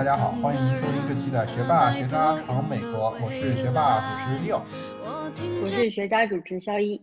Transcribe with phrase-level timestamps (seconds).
[0.00, 4.56] 大家好，欢迎收听这期的学霸学渣闯美国，我是学霸主持六，
[5.60, 6.98] 我是学渣主持肖一，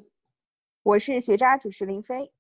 [0.82, 2.34] 我是学渣主持林飞。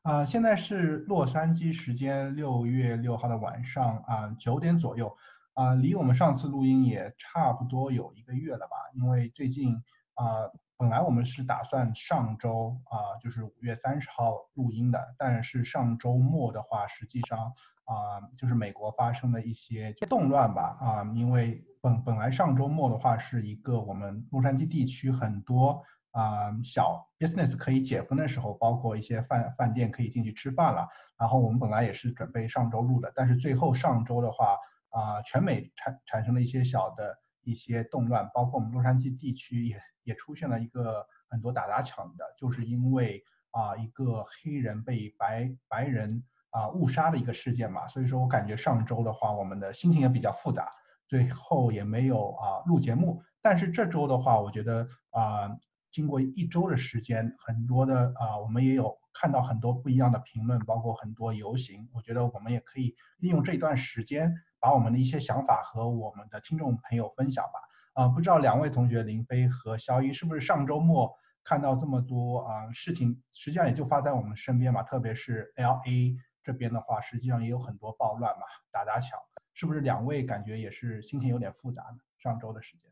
[0.00, 5.14] 啊，现在是洛杉矶时间六月六号的晚上啊九点左右，
[5.52, 8.76] 啊，离我们上次录音也差不多有一个月了吧？
[8.94, 9.74] 因为最近
[10.14, 10.48] 啊，
[10.78, 17.52] 本来我们是打算上周啊，就是五月三十号录音的，但是上周末的话，实际上。
[17.90, 30.88] 啊，就是美国发生了一些动乱吧，啊，因为本本来上周末的话是一个我们洛杉矶地区很多啊小 business 可以解封的时候，包括一些饭饭店可以进去吃饭了。
[31.18, 34.56] 然后我们本来也是准备上周录的，但是最后上周的话，
[34.90, 46.22] 啊，全美产产生了一些小的一些动乱，包括我们洛杉矶地区也也出现了一个很多打砸抢的，就是因为啊一个黑人被白白人。
[46.50, 50.68] 啊，误杀的一个事件嘛，所以说我感觉上周的话，我们的心情也比较复杂，
[51.06, 53.22] 最后也没有啊录节目。
[53.40, 55.48] 但是这周的话，我觉得啊，
[55.90, 61.88] 经过一周的时间，很多的啊，我们也有看到很多不一样的评论，包括很多游行。
[61.92, 68.02] 我觉得我们也可以利用这一段时间，把我们的一些想法和我们的听众朋友分享吧。
[68.02, 76.16] 啊，不知道两位同学林飞和肖一是不是上周末看到这么多啊事情，实际上也就发在我们身边嘛，特别是 L A。
[76.42, 79.18] 这边的话，实际上也有很多暴乱嘛，打打抢，
[79.54, 81.98] 是不是两位感觉也是心情有点复杂呢？
[82.18, 82.90] 上周的时间，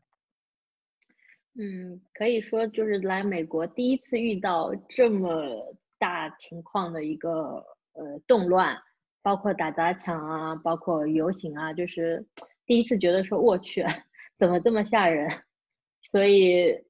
[1.55, 8.77] 嗯，可以说就是来美国第一次遇到这么大情况的一个呃动乱，
[9.21, 12.25] 包括打砸抢啊，包括游行啊，就是
[12.65, 13.83] 第一次觉得说我去，
[14.37, 15.29] 怎么这么吓人？
[16.01, 16.88] 所以。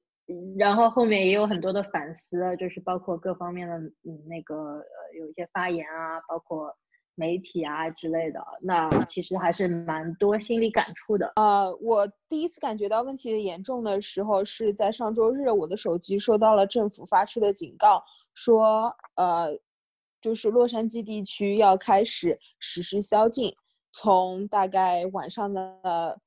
[0.56, 6.72] 然后后面也有很多的反思，就是包括各方面的嗯那个呃有一些发言啊，包括
[7.14, 11.32] 媒体啊之类的，那其实还是蛮多心理感触的。
[11.36, 18.02] 呃，我第一次感觉到问题的严重的时候是在上周日，我的手机收到了政府发出的警告，
[18.34, 19.48] 说呃
[20.20, 23.52] 就是洛杉矶地区要开始实施宵禁，
[23.92, 26.20] 从大概晚上的。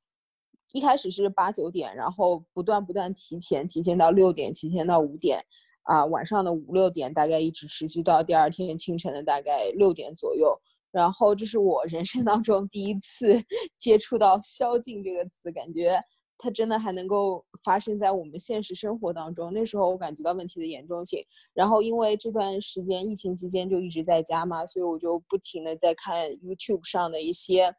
[0.74, 5.40] 一开始是八九点，然后不断不断提前，提前到六点，提前到五点，
[5.84, 10.60] 啊，晚上的五六点，大概一直持续到第二天清晨的大概六点左右。
[10.92, 13.40] 然后这是我人生当中第一次
[13.78, 16.00] 接触到“宵禁”这个词，感觉
[16.40, 19.54] 它真的还能够发生在我们现实生活当中。
[19.54, 21.24] 那时候我感觉到问题的严重性。
[21.54, 27.72] 然后因为这段时间疫情期间就一直在家嘛，所以我就不停的在看 YouTube 上的一些。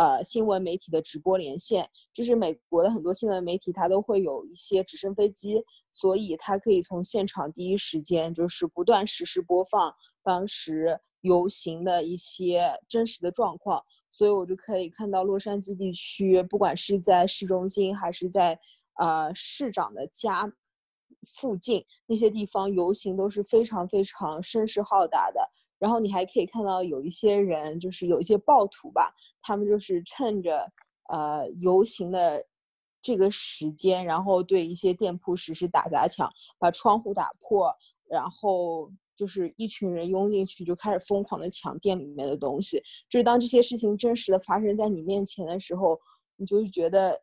[0.00, 5.62] 呃，新闻媒体的直播连线，就是美国的很多新闻媒体，它都会有一些直升飞机，
[5.92, 18.58] 所以它可以从现场第一时间就是不断实时播放当时游行的一些真实的状况，所以我就可以看到洛杉矶地区，不管是在市中心还是在
[18.94, 20.50] 呃市长的家
[21.36, 25.46] 附近那些地方，游行都是非常非常声势浩大的。
[25.80, 29.10] 然后你还可以看到有一些人，就是有一些暴徒吧，
[29.40, 30.70] 他们就是趁着
[31.08, 32.44] 呃游行的
[33.00, 37.74] 这个时间，然后对一些店铺实施打砸抢，把窗户打破，
[38.10, 42.78] 然后就是一群人拥进去，就开始疯狂的抢店里面的东西。
[43.08, 45.98] 就是当这些事情真实的发生在你面前的时候，
[46.36, 47.18] 你就觉得，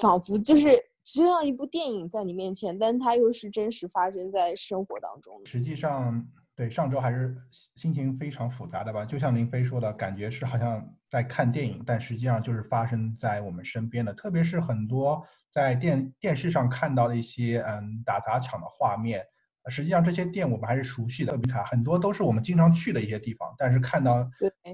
[0.00, 5.38] 仿佛就是就像一部电影在你面前，但它又是真实发生在生活当中。
[5.44, 6.26] 实际上。
[6.56, 14.14] 对，上周还是心情非常复杂的吧，就像林飞说的，感觉是好像在看电影，但实际上就是发生在我们身边的。
[14.14, 19.24] 特别是很多在电电视上看到的一些嗯打砸抢的画面，
[19.68, 21.36] 实际上这些店我们还是熟悉的，
[21.66, 23.52] 很多都是我们经常去的一些地方。
[23.58, 24.18] 但是看到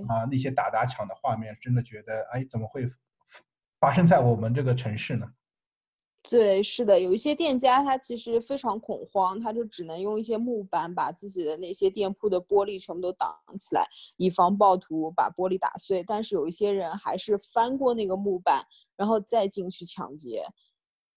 [0.06, 2.86] 啊那些打砸抢的画面，真的觉得哎，怎么会
[3.80, 5.26] 发生在我们这个城市呢？
[6.28, 13.28] 对，是的，有一些店家他其实非常恐慌，他就只能用一些木板把自己的那些店铺的玻璃全部都挡
[13.58, 13.84] 起来，
[14.16, 16.04] 以防暴徒把玻璃打碎。
[16.06, 18.62] 但是有一些人还是翻过那个木板，
[18.96, 20.42] 然后再进去抢劫，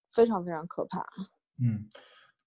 [0.10, 1.06] 非常非常可怕。
[1.62, 1.86] 嗯，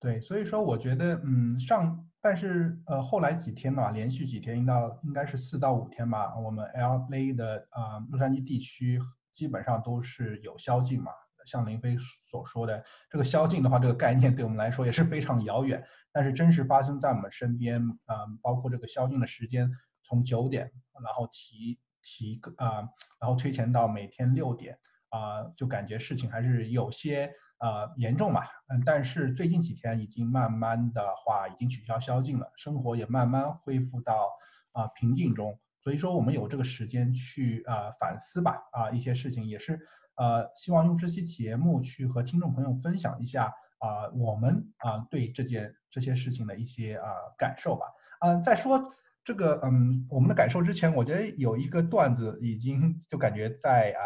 [0.01, 8.99] 对，所以说我觉得，嗯，上，但是呃，后来几天呢，连续几天，应到应该是四到五天吧，我们 L A 的啊洛杉矶地区
[9.33, 11.13] 基本上都是有宵禁嘛。
[11.47, 15.83] 像林飞所说的，这个宵禁的话，这个概念对我们来说也是非常遥远。
[16.13, 19.71] 但是真实发生在我们身边，嗯，包括这个宵禁的时间
[20.03, 20.71] 从九点，
[21.05, 22.89] 然后提提啊，
[23.21, 24.79] 然后推前到每天六点，
[25.11, 28.43] 啊，就感觉事情还是有些呃严重嘛。
[28.69, 34.31] 嗯，但是最近几天已经慢慢的话，已经取消宵禁了，生活也慢慢恢复到
[34.73, 35.59] 啊平静中。
[35.83, 39.79] 所以说我们有这个时间去呃反思吧，啊一些事情也是
[40.17, 43.45] 呃希望用这期节目去和听众朋友分享一下
[43.79, 47.09] 啊我们啊对这件这些事情的一些啊
[47.39, 47.87] 感受吧。
[48.21, 48.93] 嗯，在说
[49.25, 54.01] 这个嗯我们的感受之前，我觉得有一个段子已经就感觉在啊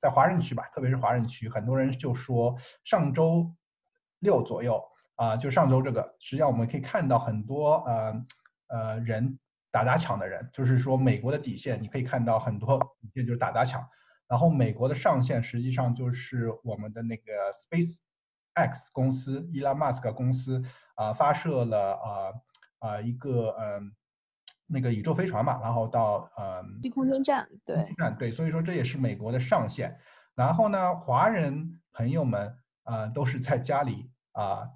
[0.00, 3.52] 在华人区吧，特别是华人区，很多人就说上周
[4.20, 4.82] 六左右
[5.16, 8.26] 啊，就上周这个，实际上我们可以看到很多呃
[8.68, 9.38] 呃人
[9.72, 13.80] 打砸抢的人，就是说美国的底线，你可以看到很多底线就是打砸抢，
[14.28, 17.98] 然后美国的上限实际上就是我们的那个 Space
[18.54, 20.62] X 公司，伊拉马斯克公司
[20.96, 22.32] 啊发射了啊
[22.80, 23.92] 啊一个嗯
[24.66, 29.98] 那个宇宙飞船嘛，然后到嗯地空间站，对站对，所以说这也是美国的上限。
[30.34, 32.54] 然后呢，华人朋友们
[32.84, 34.68] 啊都是在家里啊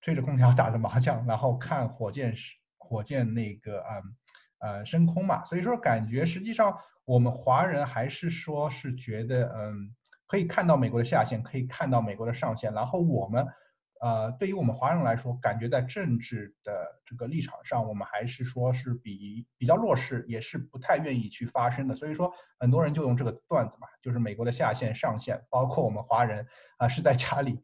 [0.00, 4.02] 吹着空调打着麻将，然后看火箭是火箭那个嗯
[4.58, 6.76] 呃升空嘛，所以说感觉实际上
[7.10, 9.92] 我们华人还是说是觉得嗯
[10.28, 13.44] 可以看到美国的下限，可以看到美国的上限，然后我们。
[14.02, 16.72] 呃，对于我们华人来说，感觉在政治的
[17.04, 21.94] 这个立场上，我们还是说是比比较弱势，也是不太愿意去发声的。
[21.94, 26.46] 所以说，很多人就用这个段子嘛，就是美国的下线、上线，包括我们华人
[26.78, 27.62] 啊，是在家里，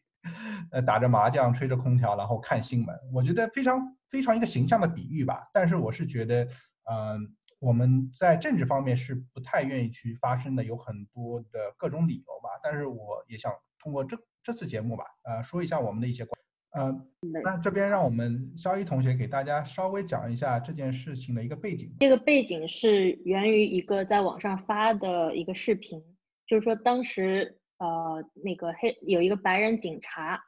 [0.72, 2.94] 呃，打着麻将、吹着空调，然后看新闻。
[3.14, 5.49] 我觉得非常非常一个形象的比喻吧。
[5.54, 6.44] 但是我是觉得，
[6.90, 7.34] 嗯，
[7.66, 12.48] 我们在政治方面是不太愿意去发声的，有很多的各种理由吧。
[12.62, 14.16] 但是我也想通过这。
[14.46, 16.40] 这次节目吧，呃，说一下我们的一些观，
[16.70, 17.06] 呃，
[17.42, 21.92] 那这边让我们肖一同学给大家稍微讲一下这件事情的一个背景。
[21.98, 26.00] 这个背景是源于一个在网上发的一个视频，
[26.46, 30.40] 就是说当时呃那个黑有一个白人警察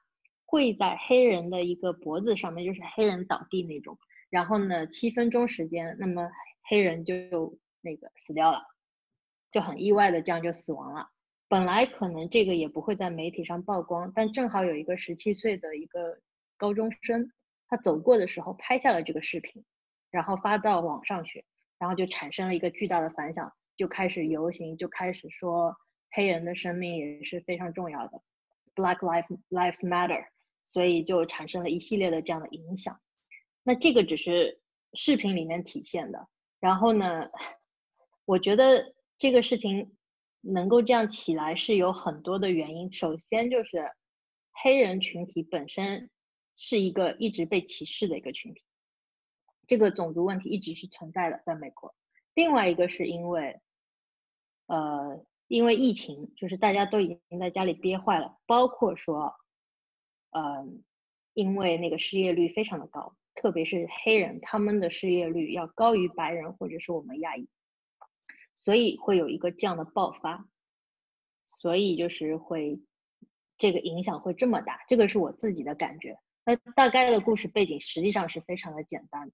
[0.47, 3.99] 跪在黑人的一个脖子上面，就是黑人倒地那种，
[4.31, 6.31] 然后呢七分钟时间，那么
[6.69, 8.63] 黑人就那个死掉了，
[9.51, 11.09] 就很意外的这样就死亡了。
[11.49, 16.21] 本来可能这个也不会在媒体上曝光，但正好有一个十七岁的一个
[16.59, 17.33] 高中生，
[17.69, 19.65] 他走过的时候拍下了这个视频，
[20.11, 21.47] 然后发到网上去，
[21.79, 25.75] 然后就产生了一个巨大的反响，就开始游行，就开始说
[26.11, 28.21] 黑人的生命也是非常重要的
[28.75, 30.27] ，Black life lives matter，
[30.71, 33.01] 所以就产生了一系列的这样的影响。
[33.63, 34.61] 那这个只是
[34.93, 36.29] 视频里面体现的，
[36.61, 37.29] 然后呢，
[38.25, 39.95] 我觉得这个事情。
[40.41, 42.93] 能够这样起来是有很多的原因。
[42.93, 43.91] 首先就是
[44.53, 46.11] 黑人群体本身
[46.57, 48.63] 是一个一直被歧视的一个群体，
[49.67, 51.93] 这个种族问题一直是存在的，在美国。
[52.35, 53.61] 另外一个是因为，
[54.69, 59.35] 呃，因为疫情，就是大家都已经在家里憋坏了，包括说，
[60.31, 60.85] 嗯，
[61.35, 67.49] 因为那个失业率非常的高，特别是黑人，他们的失业率要高于白人或者是我们亚裔。
[68.57, 70.47] 所以会有一个这样的爆发，
[71.61, 72.83] 所以就是会
[73.57, 76.19] 这个影响会这么大，这个是我自己的感觉。
[76.45, 79.31] 那大概的故事背景实际上是非常的简单，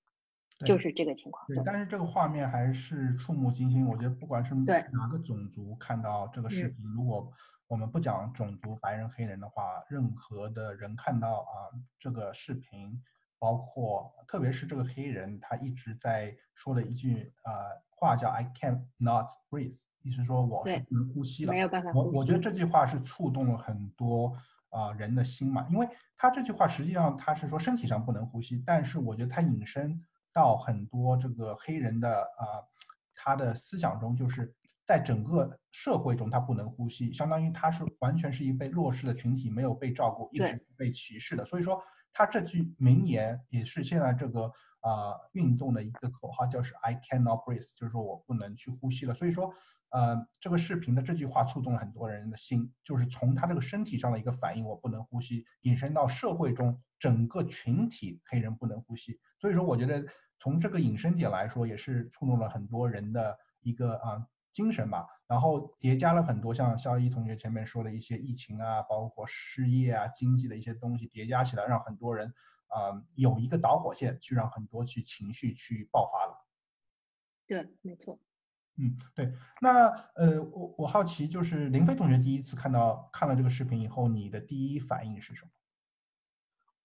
[0.66, 1.46] 就是这个情况。
[1.48, 3.86] 对，但是这个画面还是触目惊心。
[3.86, 7.32] 我觉得不管是哪个种族看到这个视频，如果
[7.66, 13.02] 我们不讲种族白人黑人的话，任何的人看到啊这个视频，
[13.44, 17.52] 包括特别是这个黑人，他一直在说的一句呃。
[17.96, 21.52] 话叫 "I can not breathe"，意思说我是不能呼吸了。
[21.52, 21.90] 没有办法。
[21.94, 24.36] 我我觉得这句话是触动了很多
[24.68, 29.98] 啊人的心嘛，因为他这句话实际上他是说身体上不能呼吸，但是我觉得他引申
[30.34, 32.60] 到很多这个黑人的啊
[33.14, 41.44] 他的思想中，就是在整个社会中他不能呼吸，相当于他是完全是一被弱势的群体，没有被照顾，一直被歧视的。
[41.46, 41.80] 所以说
[42.14, 44.50] 他这句名言也是现在这个。
[44.84, 49.14] 啊，运动的一个口号就是 "I cannot breathe"，就是说我不能去呼吸了。
[49.14, 49.50] 所以说，
[49.88, 59.18] 呃，这个视频的这句话触动了很多人的心，就是从他这个身体上的一个反应，我不能呼吸，引申到社会中整个群体黑人不能呼吸。
[59.40, 60.04] 所以说，我觉得
[60.38, 65.06] 从这个引申点来说，也是触动了很多人的一个啊精神吧。
[65.26, 72.32] 然后叠加了很多像肖一同学前面说的一些疫情啊，包括失业啊、经济的一些东西叠加起来，让很多人。
[72.68, 76.44] 啊，有一个导火线，去让很多去情绪去爆发了。
[77.46, 78.18] 对，没错。
[78.78, 79.32] 嗯，对。
[79.60, 85.50] 那呃，我我好奇，就是林飞同学第一次看到看了这个视频以后，你的第一反应是什么？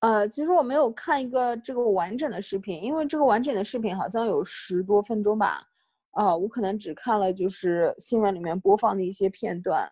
[0.02, 5.68] 呃，其实我没有看一个这个完整的视频，因为这个完整的视频好像有十多分钟吧。
[6.12, 9.90] 啊，我可能只看了就是新闻里面播放的一些片段。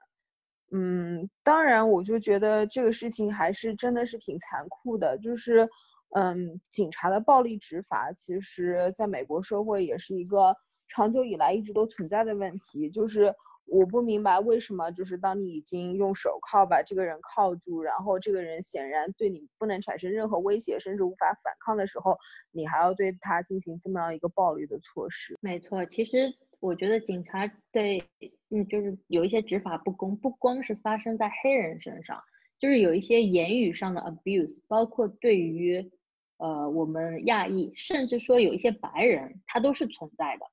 [0.72, 5.18] 嗯，当然，我就觉得这个事情还是真的是挺残酷的。
[5.18, 5.68] 就是，
[6.16, 10.54] 嗯，警察的暴力执法，其实在美国社会也是一个
[10.90, 13.34] 长久以来一直都存在的问题，就是
[13.68, 22.18] 我不明白为什么，就是当你已经用手铐把这个人铐住，然后这个人显然对你不能产生任何威胁，甚至无法反抗的时候，
[22.52, 25.38] 你还要对他进行这么样一个暴力的措施。
[25.42, 28.04] 没错，其实我觉得警察对，
[28.50, 32.22] 嗯，就是有一些执法不公，不光是发生在黑人身上，
[32.60, 35.92] 就是有一些言语上的 abuse，包括对于。
[36.40, 40.46] 呃，我们亚裔，甚至说有一些白人，他都是存在的。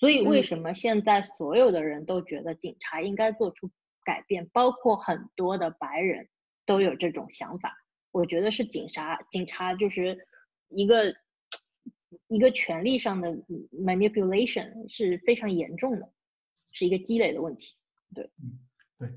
[0.00, 3.70] 所以为什么现在所有的人都觉得警察应该做出
[4.02, 6.28] 改变，包括很多的白人
[6.64, 7.76] 都有这种想法？
[8.10, 10.26] 我觉得是警察，警察就是
[10.68, 11.14] 一个
[12.28, 13.30] 一个权力上的
[13.70, 16.10] manipulation 是非常严重的，
[16.72, 17.76] 是一个积累的问题。
[18.14, 18.58] 对，嗯，
[18.98, 19.10] 对。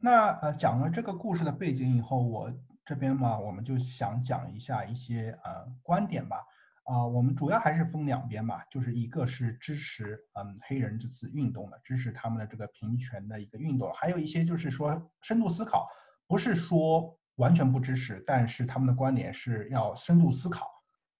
[0.00, 2.52] 那呃，讲了这个故事的背景以后，我。
[2.86, 6.36] 这边嘛，我们就想讲一下一些呃观点吧。
[6.84, 15.88] 啊，我们主要还是分两边嘛，就是一个是支持嗯黑人这次运动的，支持他们的这个平权的一个运动，还有一些就是说深度思考，
[16.26, 20.68] 不是说完全不支持，但是他们的观点是要深度思考，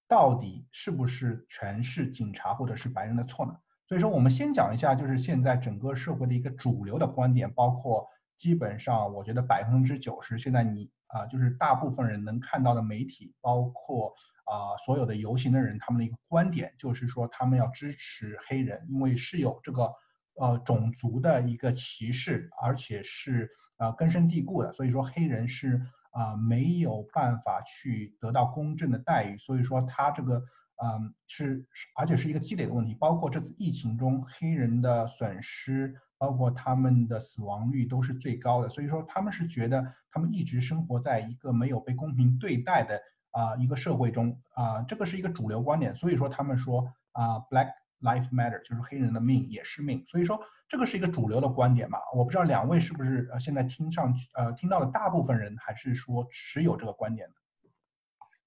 [0.07, 3.55] 到底是不是全是警察或者是白人的错呢？
[3.87, 8.07] 所以说，我们先讲一下，就是现在整个社会的一个主流的观点，包括
[8.37, 10.91] 基本上我觉得百分之九十现在你。
[11.07, 14.13] 啊，就是大部分人能看到的媒体，包括
[14.45, 19.91] 啊所有的游行的人，他们的一个观点就是说，他们要支持黑人，因为是有这个
[20.39, 30.37] 呃种族的一个歧视，而且是呃根深蒂固的，所以说黑人是啊没有办法去得到公正的待遇，所以说他这个
[30.83, 35.93] 嗯是而且是一个积累的问题，包括这次疫情中黑人的损失。
[36.17, 42.99] 包括他们的死亡率都是最高的，所以说他们是觉得他们一直生活在一个没有被公平对待的
[43.35, 47.69] 啊一个社会中啊，这个是一个主流观点，所以说他们说啊，Black
[48.01, 51.99] Life Matter 就是黑人的命也是命，所以说这个是一个主流的观点嘛。
[52.15, 57.35] 我不知道两位是不是呃现在听上去呃听到了大部分人还是说持有这个观点的？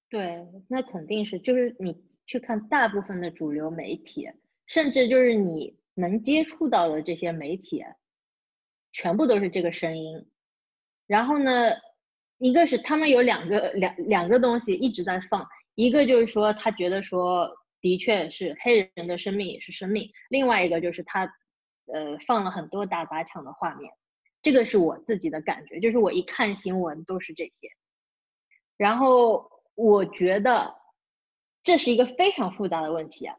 [0.09, 4.29] 对，那肯定是，就是你去看大部分的主流媒体，
[4.65, 5.79] 甚至就是你。
[5.95, 7.83] 能接触到的这些媒体，
[8.93, 10.31] 全部都是这个声音。
[11.07, 11.51] 然后呢，
[12.39, 17.49] 一个是他们有两个两两个东西一直在放，一个就是说他觉得说
[17.81, 21.25] 的确是黑人的生命也是生命，另外一个就是他
[21.85, 23.91] 呃放了很多打砸抢的画面。
[24.41, 27.67] 这个是我自己的感觉，就是我一看新闻都是这些。
[28.77, 30.75] 然后我觉得
[31.61, 33.35] 这是一个非常复杂的问题啊。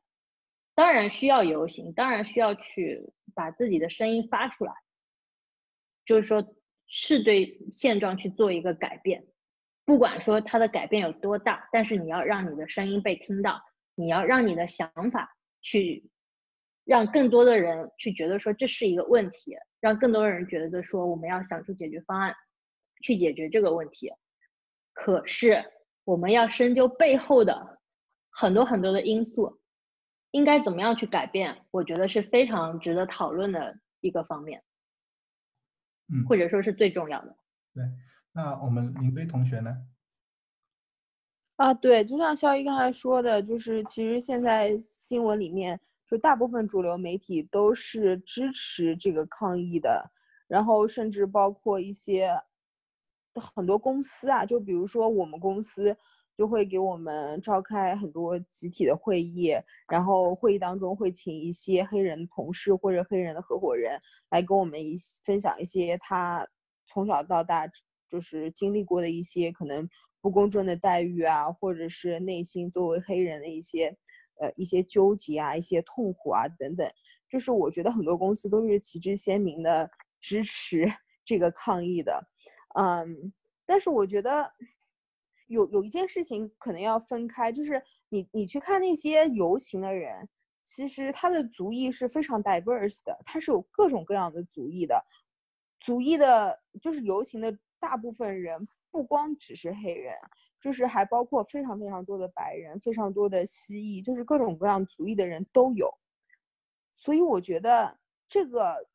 [0.74, 4.74] 当然需要游行，当然需要去把自己的声音发出来，
[6.04, 6.54] 就是说
[6.90, 9.24] 是对现状去做一个改变，
[9.86, 13.62] 不管说它的改变有多大，但是你要让你的声音被听到，
[13.94, 16.10] 你要让你的想法去
[16.84, 22.34] 让更多的人去觉得说这是一个问题，让更多的人觉得说我们要想出解决方案
[23.02, 24.12] 去解决这个问题。
[24.92, 25.64] 可是
[26.04, 27.78] 我们要深究背后的
[28.30, 29.58] 很多很多的因素。
[30.32, 31.58] 应该怎么样去改变？
[31.72, 34.62] 我觉得是非常值得讨论的一个方面，
[36.12, 37.36] 嗯，或者说是最重要的。
[37.74, 37.84] 对，
[38.32, 39.76] 那我们林飞同学呢？
[41.56, 50.10] 啊，对，就像肖一刚才说的，就是其实现在新闻里面，就大部分主流媒体都是支持这个抗议的，
[50.48, 52.30] 然后甚至包括一些
[53.34, 55.96] 很多公司啊，就比如说我们公司。
[56.40, 59.54] 就会给我们召开很多集体的会议，
[59.86, 66.42] 然后会议当中会请一些黑人同事或者黑人的合伙人来跟我们一分享一些他
[66.86, 67.70] 从小到大
[68.08, 69.86] 就是经历过的一些可能
[70.22, 73.94] 不公正的待遇啊，或者是内心作为黑人的一些
[74.40, 76.90] 呃一些纠结啊、一些痛苦啊等等。
[77.28, 79.90] 就是我觉得很多公司都是旗帜鲜明的
[80.22, 80.90] 支持
[81.22, 82.18] 这个抗议的，
[82.78, 83.30] 嗯，
[83.66, 84.50] 但是我觉得。
[85.50, 90.28] 有有一件事情可能要分开，就是你你去看那些游行的人，
[90.62, 95.04] 其实他的族裔是非常 diverse 的，他是有各种各样的族裔的，
[95.80, 100.14] 族裔的，就是游行的大部分人不光只是黑人，
[100.60, 105.92] 就是还包括非常非常多的白人，非常多的西裔，就是各种各样族裔的人都有，
[106.94, 108.86] 所以我觉得这个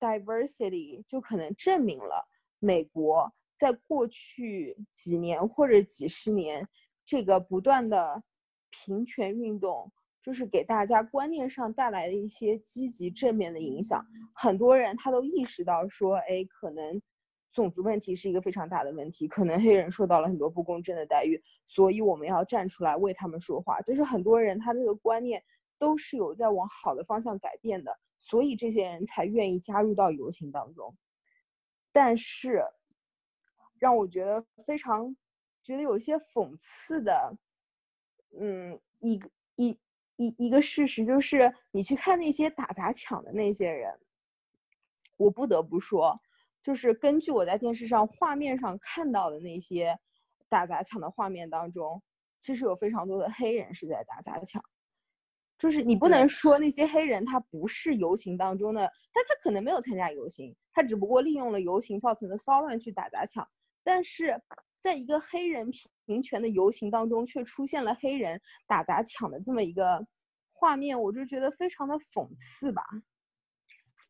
[0.00, 3.32] diversity 就可能证明了美国。
[3.56, 6.66] 在过去几年或者几十年，
[7.04, 8.22] 这个不断的
[8.70, 14.04] 平权运动，就是给大家观念上带来的一些积极正面的影响。
[14.34, 17.00] 很多人他都意识到说，哎，可能
[17.52, 23.80] 种族问题是一个非常大的问题，可能黑人受到了很多不公正的待遇，所以我们要站出来为他们说话。
[23.82, 25.40] 就是很多人他这个观念
[25.78, 30.92] 都是有在往好的方向改变的，所以这些人才愿意加入到游行当中。
[31.92, 32.64] 但是，
[33.78, 35.14] 让我觉得非常
[35.62, 37.36] 觉得有些讽刺的，
[38.38, 39.78] 嗯，一个一
[40.16, 43.98] 一一个事实就是，你去看那些打砸抢的那些人，
[45.16, 46.18] 我不得不说，
[46.62, 49.98] 就是根据我在电视上画面上看到的那些
[50.48, 52.02] 打砸抢的画面当中，
[52.38, 54.62] 其实有非常多的黑人是在打砸抢。
[55.56, 58.80] 就是你不能说那些黑人他不是游行当中的，
[59.12, 63.48] 但他可能没有参加游行，他只不过利用了游行造成的骚乱去打砸抢。
[63.84, 64.34] 但是
[64.80, 65.70] 在一个黑人
[66.06, 70.04] 平权的游行当中，却出现了黑人打砸抢的这么一个
[70.52, 72.82] 画面，我就觉得非常的讽刺吧。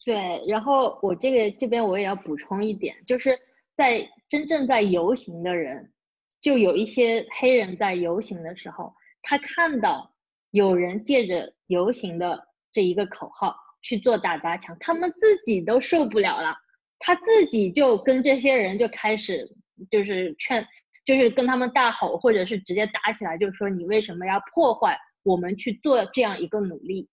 [0.04, 3.38] 对，然后我这个这边我也要补充一点，就是
[3.74, 5.92] 在真正在游行的人，
[6.40, 10.10] 就有一些黑人在游行的时候，他看到。
[10.50, 12.40] 有人借着游行的
[12.70, 13.52] 这一个口号
[13.82, 16.56] 去做打砸抢，他们自己都受不了了，
[17.00, 19.52] 他自己就跟这些人就开始
[19.90, 20.66] 就是劝，
[21.04, 27.08] 就是跟他们大吼，或者是直接打起来，就是说你为什么要破坏我们去做这样一个努力？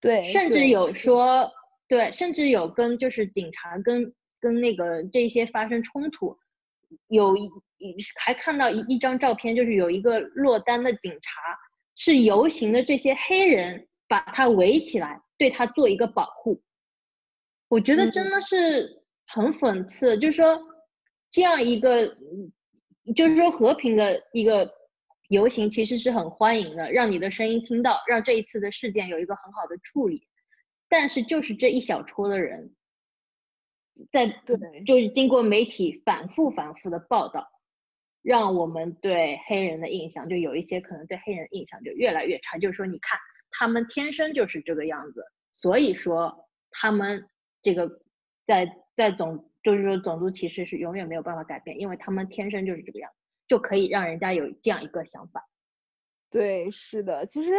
[0.00, 1.50] 对，甚至有说
[1.88, 6.36] 对，甚至有跟就是警察跟跟那个这些发生冲突，
[7.08, 7.50] 有一
[8.18, 11.40] 还看到一一张照片，就是有一个落单的警察。
[11.98, 16.62] 是游行的这些黑人把他围起来，对他做一个保护。
[17.68, 20.60] 我觉得真的是很讽刺，就是说
[21.36, 22.16] 这样一个，
[23.14, 24.72] 就是说和平的一个
[25.28, 30.26] 游行其实是很欢迎的，让你的声音听到，让这一次的事件有一个很好的处理。
[30.88, 32.74] 但是就是这一小撮的人，
[34.10, 34.28] 在
[34.86, 37.46] 就是经过媒体反复反复的报道。
[38.22, 43.20] 让我们对黑人的印象就有一些可能对黑人的印象就越来越差，就是说你看
[43.50, 45.22] 他们天生就是这个样子，
[45.52, 47.28] 所以说他们
[47.60, 48.00] 这个
[48.46, 53.16] 在在种就是说种族歧视是永远没有办法改变，因为他们天生就是这个样子，
[53.48, 55.44] 就可以让人家有这样一个想法。
[56.30, 57.50] 对，是的，其实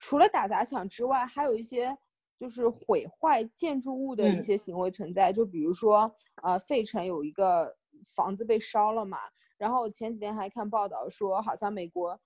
[0.00, 1.96] 除了打砸抢之外，还有一些
[2.36, 7.76] 就是毁坏建筑物的一些行为存在，就比如说呃，费城有一个
[8.16, 9.18] 房子被烧了嘛。
[9.56, 12.20] 然后前几天还看报道说，好像美国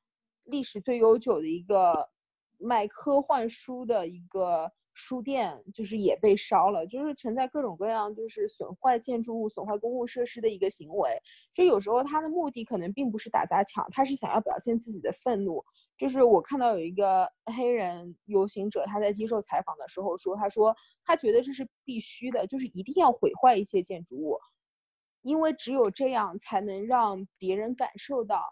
[0.44, 2.09] 历史最悠久的一个
[2.56, 11.11] 卖科幻书的一个书店，就是也被烧了，就是存在各种各样就是损坏建筑物、损坏公共设施的一个行为。
[11.55, 15.64] 就有时候他的目的可能并不是打砸抢，他是想要表现自己的愤怒。
[15.96, 20.74] 就是我看到有一个黑人游行者，他在接受采访的时候说，他说
[21.05, 24.38] 他觉得这是必须的，就是一定要毁坏一些建筑物。
[25.22, 28.42] 因为只有这样，才能让别人感受到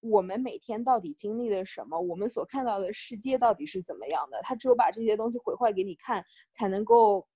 [0.00, 4.40] 我们每天到底经历了什么，我们所看到的世界到底是怎么样的。
[4.42, 7.26] 他只有把这些东西毁坏给你看，才能够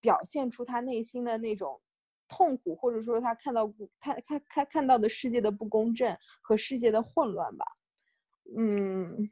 [0.00, 1.80] 表现出他内心的那种
[2.28, 3.66] 痛苦，或者说他看到
[4.00, 7.64] 看看看看到的世界的不公正和世界的混乱吧。
[8.56, 9.28] 嗯，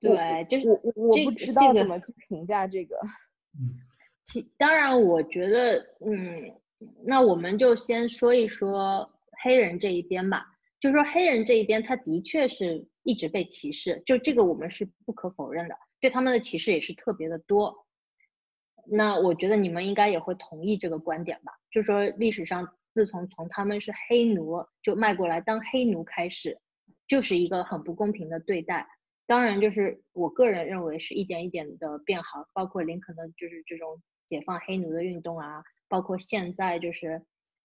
[0.00, 2.96] 对，就是我我我不知道怎么去评价这个。
[3.58, 3.78] 嗯，
[4.24, 6.60] 其当然，我觉得，嗯。
[7.02, 9.10] 那我们就先说一说
[9.42, 10.44] 黑人这一边吧，
[10.84, 17.86] 就是说黑人这一边，他的确是一直被歧视，就这个我们是不可否认的，对他们的歧视也是特别的多。
[18.86, 26.60] 那我觉得你们应该也会同意这个观点吧，就是说历史上自从从他们是黑奴就卖过来当黑奴开始，
[27.08, 28.86] 就是一个很不公平的对待。
[29.26, 35.64] 当然，就是我个人认为是一点一点的变好，包括林肯的就是这种解放黑奴的运动啊。
[35.88, 37.22] 包括现在就是，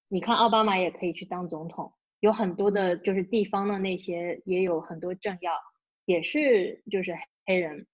[0.07, 5.51] 你看奥巴马也可以去当总统，有很多的就是地方的那些也有很多政要，
[6.05, 7.85] 也是就是黑人，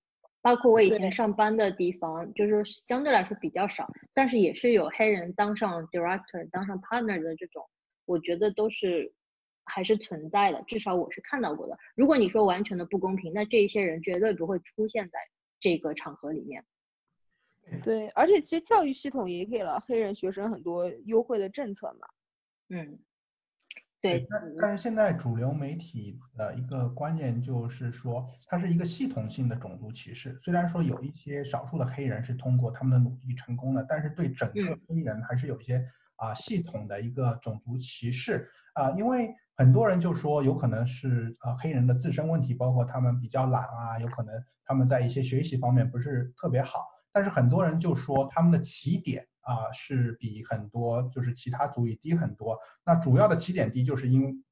[0.42, 7.64] 包括我以前上班的地方，就是相对来说比较少，但是也是有黑人当上 director、当上 partner 的这种，
[8.06, 9.14] 我觉得都是
[9.66, 11.78] 还是存在的，至少我是看到过的。
[11.96, 15.20] 如果你说完全的不公平，那这一些人绝对不会出现在
[15.60, 16.64] 这个场合里面。
[17.84, 22.08] 对，而且其实教育系统也给了黑人学生很多优惠的政策嘛。
[22.70, 23.00] 嗯，
[24.06, 24.28] 对。
[24.30, 30.40] 但但是现在主流媒体的一个观念就是说，它是一个系统性的种族歧视。
[30.44, 35.84] 虽然说有一些少数的黑人是通过他们的努力成功的，但是对整个黑人还是有一些
[36.18, 38.92] 啊系统的一个种族歧视啊。
[38.92, 44.34] 因为很多人就说，有可能是呃黑人的自身问题，包括他们比较懒啊，有可能
[44.66, 46.86] 他们在一些学习方面不是特别好。
[47.12, 52.60] 但是很多人就说他们的起点啊是比很多就是其他族裔低很多。
[52.84, 54.44] 那主要的起点低就是因，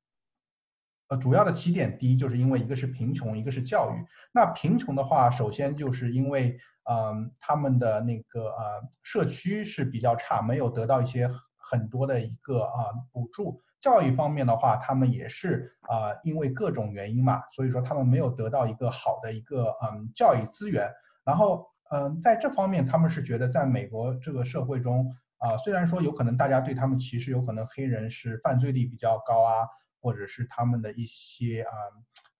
[1.09, 4.05] 呃，主要的起点低，就是因为一个是贫穷，一个是教育。
[4.31, 6.57] 那贫穷的话，首先就是因为，
[6.89, 13.61] 嗯，他们的那个呃社区是比较差，没有得到一些很多的一个啊补助。
[13.81, 20.89] 教育方面的话，他们也是啊，因为各种原因嘛，所以说他们没有得到一个好的一个嗯教育资源。
[21.25, 29.67] 然后嗯，在这方面，他们是觉得在美国这个社会中啊，虽然说有可能大家对他们歧视，有可能黑人是犯罪率比较高啊。
[30.05, 31.71] 或者是他们的一些啊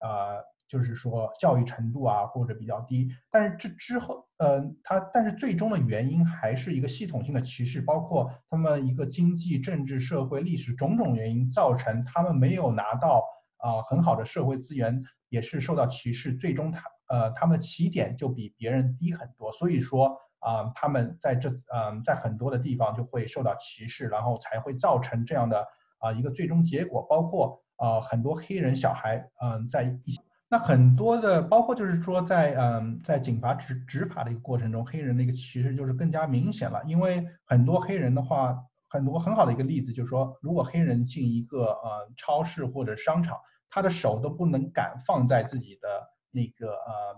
[0.05, 0.35] 啊，
[0.67, 13.23] 就是说教育程度啊，或者比较低，但是这之后，嗯，他但是最终的原因还是一个系统性的歧视，包括他们一个经济、政治、社会、历史种种原因造成他们没有拿到
[13.59, 15.01] 啊很好的社会资源，
[15.33, 25.65] 也是受到歧视，最终他呃他们的起点就比别人低很多，所以说啊他们在这嗯在很多的地方就会受到歧视，然后才会造成这样的。
[26.03, 30.13] 啊，一个最终结果包括呃很多黑人小孩，嗯，在一
[30.49, 36.83] 那很多的包括就是说在嗯在警察执执法的一个过程中，黑人的一个歧视就是更加明显了。
[36.85, 38.53] 因为很多黑人的话，
[38.89, 43.37] 很多很好的一个例子就是说，如果黑人进一个呃超市或者商场，
[43.73, 45.87] 他的手都不能敢放在自己的
[46.29, 47.15] 那个呃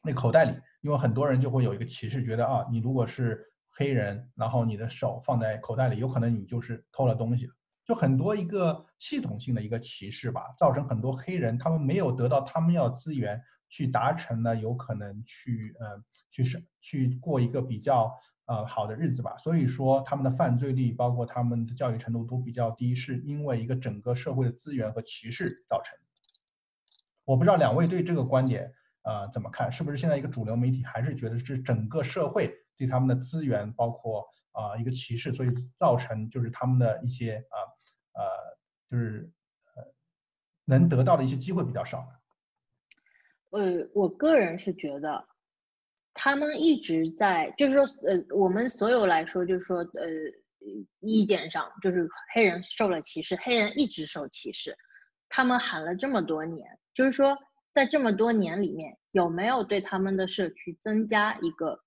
[0.00, 7.50] 那口袋里，因为很多人就会有一个歧视，觉得啊，你如果是黑人，然后你的手放在口袋里，有可能你就是偷了东西。
[7.84, 18.16] 就很多一个系统性的一个歧视吧，造成很多黑人他们没有得到他们要资源去达成呢，有可能去呃去生去过一个比较
[18.52, 19.36] 呃好的日子吧。
[19.38, 25.96] 所以说他们的犯罪率，包括他们的教育程度都比较低，是因为一个整个社会的资源和歧视造成。
[27.24, 29.70] 我不知道两位对这个观点呃怎么看？
[29.72, 34.28] 是不是现在一个主流媒体还是觉得是整个社会对他们的资源包括？
[34.54, 37.56] 啊，一个歧视，所以造成就是他们的一些啊
[38.12, 38.22] 呃，
[38.90, 39.32] 就是
[39.74, 39.82] 呃
[40.66, 43.58] 能得到的一些机会比较少呢。
[43.58, 45.26] 呃，我个人是觉得，
[46.22, 50.06] 他们一直在，就是说，呃，我们所有来说，就是说，呃，
[51.00, 54.76] 意见上，就是黑人受了歧视，黑人一直受歧视，
[55.28, 57.36] 他们喊了这么多年，就是说，
[57.72, 61.82] 在这么多年里面，有没有对他们的社区增加一个，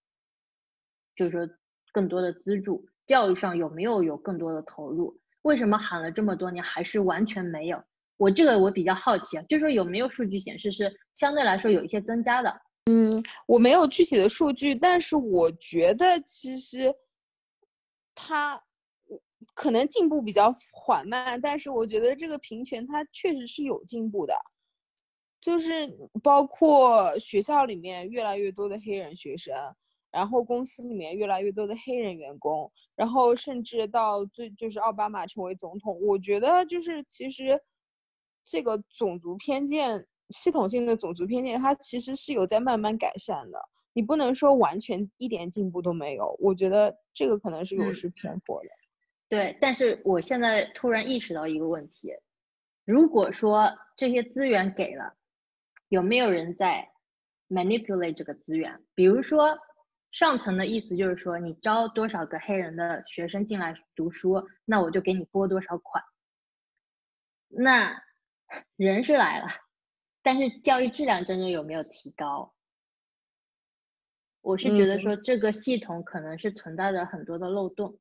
[1.16, 1.48] 就是说。
[1.94, 5.18] 更多的资助，教育上有没有有更多的投入？
[5.44, 7.82] 为什么喊了这么多年还是完全没有？
[8.18, 12.62] 我这个我比较好奇啊，就是说有没有数据显示是相对来说有一些增加的？
[12.86, 13.12] 嗯，
[13.48, 16.94] 我没有具体的数据，但是我觉得其实
[18.14, 18.62] 他
[19.54, 24.34] 可能进步比较缓慢，但是我觉得这个平权它确实是有进步的，
[25.42, 25.88] 就是
[26.22, 29.54] 包括学校里面越来越多的黑人学生。
[30.12, 37.62] 然后公司里面越来越多的黑人员工，然后甚至到最就是奥巴马成为总统，我觉得就是其实
[38.42, 43.60] 这个种族偏见系统性的种族偏见，它其实是有在慢慢改善的。
[43.94, 48.70] 你不能说完全一点进步都没有，我觉得这个可能是有失偏颇的。
[49.30, 52.14] 对，但是我现在突然意识到一个问题：
[52.86, 55.14] 如果说这些资源给了，
[55.90, 56.90] 有没有人在
[57.50, 58.84] manipulate 这个资源？
[58.94, 59.58] 比如说。
[60.12, 66.02] 上层的意思就是说，你招多少个黑人的学生进来读书，那我就给你拨多少款。
[67.50, 68.02] 那
[68.78, 69.48] 人是来了，
[70.26, 72.52] 但是教育质量真正有没有提高？
[74.42, 78.00] 我是觉得说这个系统可能是存在着很多的漏洞，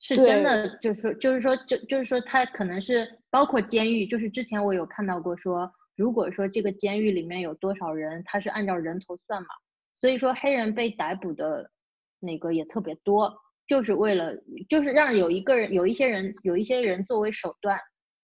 [0.00, 9.48] 是真的，就是说，就是说，就就是说，它可能是包括监狱，就是之前我有看到过说，如果说这个监狱里面有多少人，他是按照人头算嘛。
[9.94, 11.70] 所以说，黑人被逮捕的
[12.18, 14.32] 那个也特别多，就是为了，
[14.68, 17.78] 就是让有一个人，有一些人，有一些人作为手段，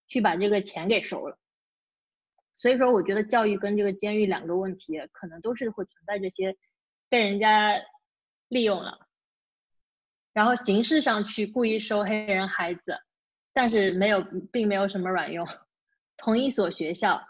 [0.08, 1.38] 去把这个钱给收了。
[2.62, 6.56] 所以说，我觉得教育跟这个监狱两个问题，可能都是会存在这些
[7.08, 7.72] 被人家
[8.46, 9.08] 利用了，
[10.32, 12.96] 然后形式上去故意收黑人孩子，
[13.52, 14.22] 但是没有，
[14.52, 15.44] 并没有什么卵用。
[16.16, 17.26] 同一所学校。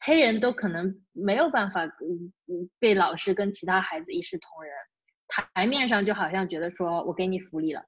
[0.00, 4.72] 黑人都可能没有办法，嗯嗯，被老师跟其他孩子一视同仁，
[5.26, 7.84] 台面上就好像觉得说我给你福利了，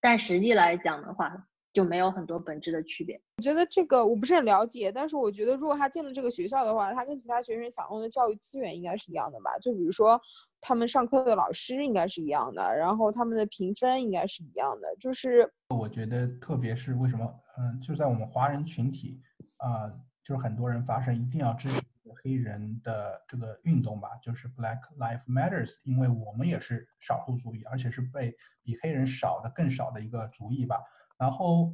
[0.00, 3.20] 但实际来讲的话，就没有很多本质的区别。
[3.38, 9.50] 我觉得这个我不是很了解，但是我觉得如果他进了这个学校的话，他跟其他学生享用的教育资源应该是一样的吧？
[9.60, 10.20] 就比如说
[10.60, 14.88] 他们上课的老师应该是一样的，然后他们的评分应该是一样的。
[15.00, 19.20] 就是我觉得，特别是为什么，嗯，就在我们华人群体
[19.58, 19.92] 啊。
[20.24, 21.80] 就是很多人发声，一定要支持
[22.22, 28.32] 黑人的这个运动吧，就是 Black Lives Matters，因为我们也是少数族裔，而且是被
[28.62, 30.80] 比黑人少的更少的一个族裔吧。
[31.22, 31.72] 然后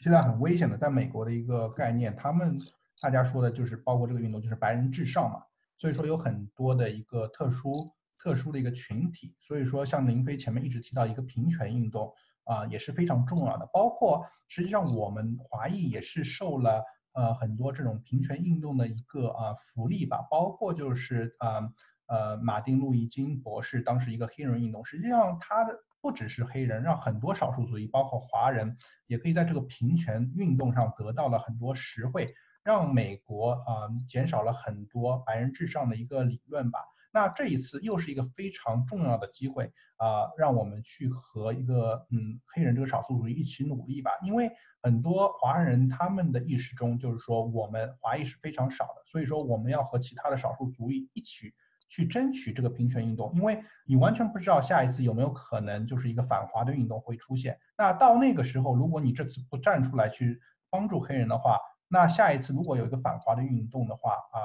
[0.00, 2.58] 现在很危险的，在美国的一个概念，他们
[2.98, 5.42] 大家说的就是包括这个运动就是白人至上嘛，
[5.76, 12.10] 所以说有很多的一个特殊特殊的一个群体，所以说像林飞前面一直提到一个平权运动
[12.44, 16.82] 啊也是非常重要的，包括实际上我们华裔也是受了
[17.12, 21.70] 呃很多这种平权运动的一个啊福利吧，包括就是啊
[22.06, 25.74] 呃马丁路易金博士当时一个黑人运动，实际上他的。
[26.06, 28.76] 不只是黑人，让很多少数族裔，包括华人，
[29.08, 36.78] 也可以在这个平权运动上得到了很多实惠，让美国啊减少了很多白人至上的一个理论吧。
[37.12, 39.64] 那这一次又是一个非常重要的机会
[39.96, 44.12] 啊，让我们去和一个嗯黑人这个少数族裔一起努力吧。
[44.22, 44.48] 因为
[44.84, 51.52] 很多华人他们的意识中就是说我们华裔是非常少的，所以说我们要和其他的少数族裔一起。
[51.88, 57.58] 去争取这个平权运动，因为你完全不知道下一次有没有可能就是一个反华的运动会出现。
[57.78, 64.38] 那到那个时候，如果你这次不站出来去帮助黑人的话，那下一次如果有一个反华的运动的话啊，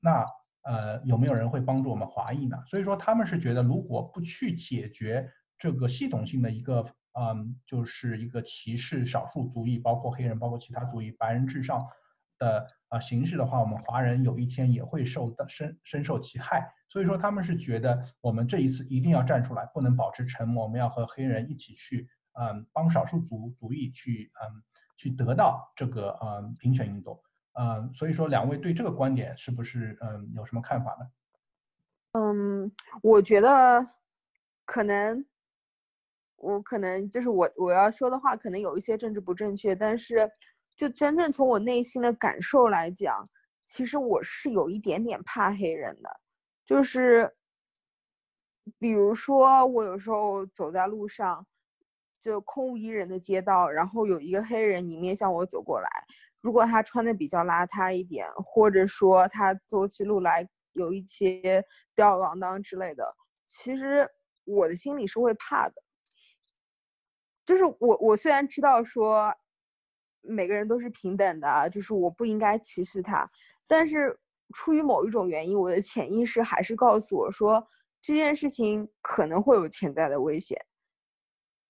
[0.00, 0.26] 那
[0.62, 2.58] 呃有没有人会帮助我们华裔呢？
[2.66, 6.84] 所以说他们是觉得，如果不去解决这个系统性的一个
[7.18, 11.86] 嗯，就是一个歧视少数族裔，包括黑人，包括其他族裔，白人至上。
[12.38, 24.62] 的啊形式的话，我们华人有一天也会受到深深受其害，所以说他们是觉得我们这一次一定要站出来，不能保持沉默，我们要和黑人一起去，嗯，帮少数族族裔去，嗯，
[24.96, 27.20] 去得到这个，嗯，平权运动，
[27.54, 31.06] 嗯，所以说两位对这个观点是不是，嗯，有什么看法呢？
[32.12, 32.72] 嗯，
[33.02, 33.84] 我觉得
[34.64, 35.26] 可能，
[36.36, 40.30] 我可能就是我我要说的话可能有一些政治不正确，但是。
[40.76, 43.28] 就真正从我内心的感受来讲，
[43.64, 46.20] 其实我是有一点点怕黑人的，
[46.66, 47.34] 就是，
[48.78, 51.46] 比如说我有时候走在路上，
[52.20, 55.88] 就空无一人的街道，然后有一个黑人迎面向我走过来，
[56.42, 64.06] 如果他穿的比较邋遢一点，或者说他走起路来有一些吊儿郎当之类的，其实
[64.44, 65.82] 我的心里是会怕的。
[67.46, 69.34] 就是我我虽然知道说。
[70.28, 73.30] 每个人都是平等的，就是我不应该歧视他，
[73.66, 74.18] 但是
[74.54, 77.66] 出于某一种原因，我的潜意识还是告诉我说
[78.00, 80.56] 这件事情可能会有潜在的危险，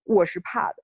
[0.04, 0.82] 我是怕的。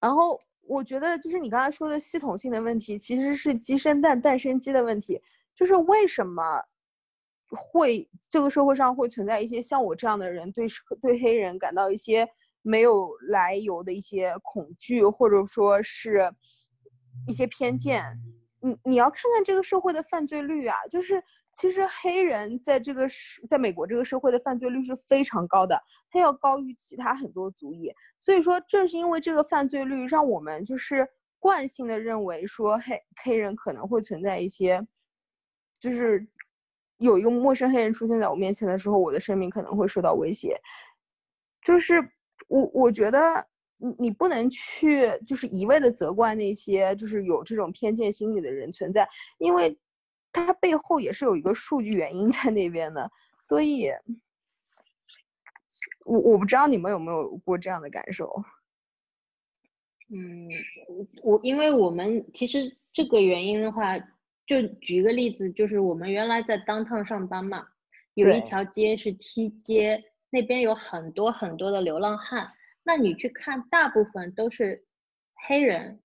[0.00, 5.20] 然后我觉得就是你刚才说的系统性的问题，其实是鸡生蛋，蛋生鸡的问题，
[5.54, 6.62] 就是为什么
[7.48, 10.66] 会这个社会上会存在一些像我这样的人，对
[11.00, 12.28] 对黑人感到一些。
[12.62, 16.30] 没有来由的一些恐惧，或者说是
[17.26, 18.04] 一些偏见。
[18.60, 21.22] 你你要看看这个社会的犯罪率啊，就是
[21.54, 27.90] 其实黑人在这个社，在美国这个社会的犯罪率是非常高的，它要高于其他很多族裔。
[28.18, 34.86] 所以说，正是因为这个犯罪率，让我们就是惯性的认为说黑黑人可能会存在一些，
[35.80, 36.28] 就是
[36.98, 40.60] 有一个陌生黑人出现在我面前的时候，我的生命可能会受到威胁，
[41.62, 42.12] 就是。
[42.50, 43.18] 我我觉得
[43.76, 49.08] 你你不能去就是一味的责怪那些就是有这种偏见心理的人存在，
[49.38, 49.78] 因为
[50.32, 53.08] 他背后也是有一个数据原因在那边的，
[53.40, 53.88] 所以，
[56.04, 58.34] 我我不知道你们有没有过这样的感受。
[60.08, 60.48] 嗯，
[61.22, 63.96] 我因为我们其实这个原因的话，
[64.44, 67.64] 就举个例子，就是我们原来在当趟上班嘛，
[68.14, 70.04] 有一条街是七街。
[70.30, 72.52] 那边有很多很多的流浪汉，
[72.84, 74.84] 那你去看，大部分都是
[75.48, 76.00] 黑人，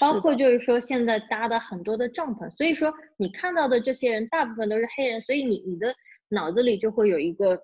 [0.00, 5.94] 包括就是说现在搭的很多的帐篷，所以说你看到的这些人大部分都是黑人，所以你你的
[6.28, 7.60] 脑子里就会有一个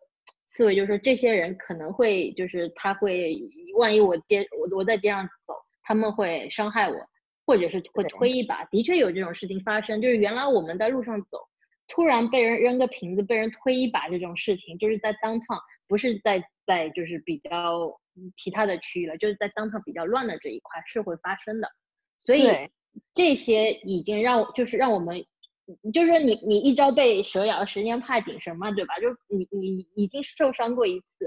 [0.46, 3.38] 思维，就是说这些人可能会就是他会，
[3.78, 6.96] 万一我街我我在街上走，他们会伤害我，
[7.46, 11.38] 或者是会推一把，的确有这种事情发生，就是原来我们在路上走，
[11.88, 15.58] 突然被人扔个瓶子，被人推一把这种事情，就是在当趟。
[15.86, 18.00] 不是在在就是比较
[18.36, 21.68] 其他的区域了，就是在当场比较乱的这一块是会发生的，
[22.24, 22.46] 所以
[23.12, 25.24] 这些已经让就是让我们，
[25.92, 28.94] 就是说你你一朝被蛇咬，十年怕井绳嘛，对吧？
[29.00, 31.26] 就你你已经受伤过一次，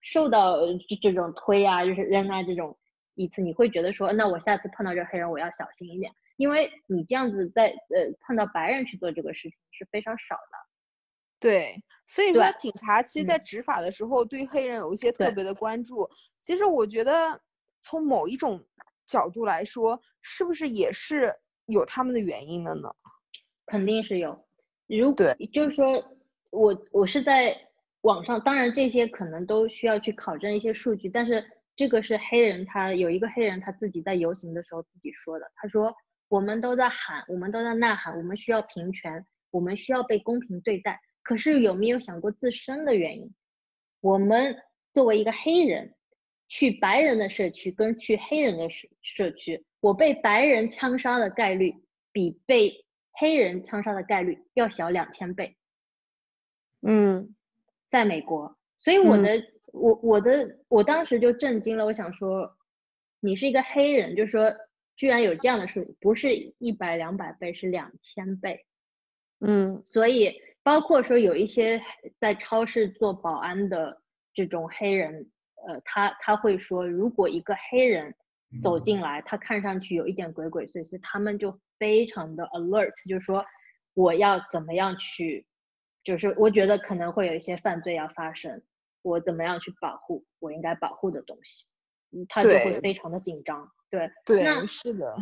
[0.00, 0.58] 受到
[1.02, 2.78] 这种推啊，就是扔啊这种
[3.14, 10.67] 一次，你会觉得说，那我下次碰到这黑人我要小心一点，因为你这样子在呃碰到白人去做这个事情是非常少的。
[11.40, 16.08] 对，所以说警察其实，在执法的时候，对黑人有一些特别的关注。
[16.40, 17.40] 其实我觉得，
[17.82, 18.64] 从某一种
[19.06, 21.34] 角度来说，是不是也是
[21.66, 22.90] 有他们的原因的呢？
[23.66, 24.44] 肯定是有。
[24.86, 26.02] 如果就是说，
[26.50, 27.54] 我我是在
[28.00, 31.44] 网上，当然这些可能都需要去考证一些数据，但是
[31.76, 35.94] 这个是黑人，他有一个黑人他自己在游行的时候自己说的，他说
[36.28, 40.98] 我们都在喊，我们都在呐喊，我们需要平权，我们需要被公平对待。
[41.28, 43.34] 可是有没有想过自身的原因？
[44.00, 44.56] 我们
[44.94, 45.94] 作为一个黑人，
[46.48, 51.74] 去白人的社区跟去黑人的社社区，我被白人枪杀的概率
[52.12, 55.54] 比被黑人枪杀的概率要小两千倍。
[56.80, 57.34] 嗯，
[57.90, 62.56] 在美国，所以我的我我的我当时就震惊了，我想说，
[63.20, 64.50] 你是一个黑人，就说
[64.96, 68.64] 居然有这样的数，不是一百两百倍，是两千倍。
[69.40, 71.82] 嗯，所以包括说有一些
[72.18, 74.02] 在超市做保安的
[74.34, 75.30] 这种黑人，
[75.66, 78.14] 呃，他他会说，如果一个黑人
[78.62, 83.42] 走进来，他看上去有一点鬼鬼祟祟，他们就非常的 alert，就说
[83.94, 85.46] 我要怎么样去。
[86.04, 88.62] 就是我觉得可能会有一些犯罪要发生，
[89.00, 91.64] 我怎么样去保护我应该保护的东西？
[92.28, 93.66] 他就会非常的紧张。
[93.88, 95.16] 对对，那是的，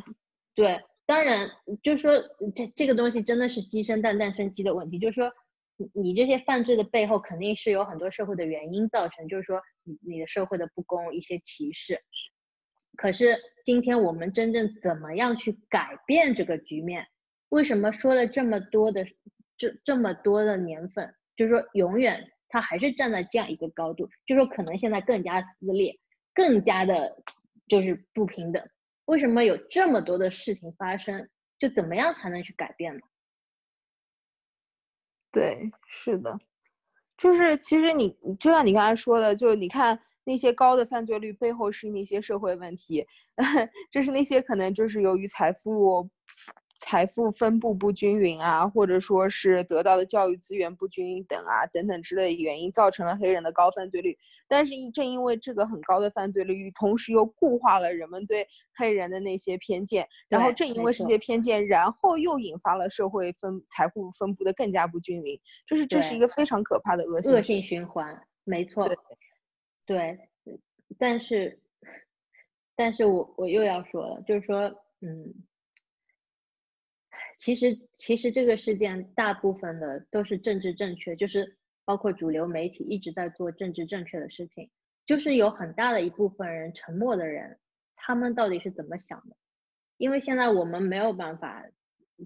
[0.56, 1.48] 对，当然
[1.82, 2.12] 就是说
[2.54, 5.32] 这这个东西真的是鸡生蛋蛋生鸡的问题，就是说
[5.76, 12.00] 你你这些犯罪的背后肯定是有很多社会的原因造成，就是说你你的社会的不公一些歧视。
[12.96, 17.06] 可是今天我们真正怎么样去改变这个局面？
[17.50, 19.06] 为什么说了这么多的？
[19.58, 25.98] 这这么多的年份，就是说永远他还是站在这样一个高度，就是说可能现在更加撕裂，
[26.34, 27.16] 更加的，
[27.66, 28.62] 就是不平等。
[29.06, 31.28] 为什么有这么多的事情发生？
[31.58, 33.00] 就怎么样才能去改变呢？
[35.32, 36.38] 对，是的，
[37.16, 43.06] 就是其实你就像你刚才说的，就是你看那些高的犯罪率背后是那些社会问题，
[43.90, 46.08] 就是那些可能就是由于财富。
[46.78, 54.16] 财富分布不均匀啊，或者说是得到的教育资源不均等啊，等等之类的原因，造成了黑人的高犯罪率。
[54.46, 68.16] 但是正因为这个很高的犯罪率，同时又固化了人们对黑人的那些偏见，然后正因为这些偏见，然后又引发了社会分财富分布的更加不均匀，就是这是一个非常可怕的恶性恶性循环。
[68.44, 68.96] 没错，对
[69.86, 70.18] 对，
[70.98, 71.58] 但是，
[72.76, 74.60] 但是我我又要说了，就是说，
[75.00, 75.34] 嗯。
[77.36, 84.70] 其实，其实这个事件大部分的都是政治正确，就是包括主流媒体一直在做政治正确的事情，
[85.04, 87.58] 就是有很大的一部分人沉默的人，
[87.94, 89.36] 他们到底是怎么想的？
[89.98, 91.62] 因为现在我们没有办法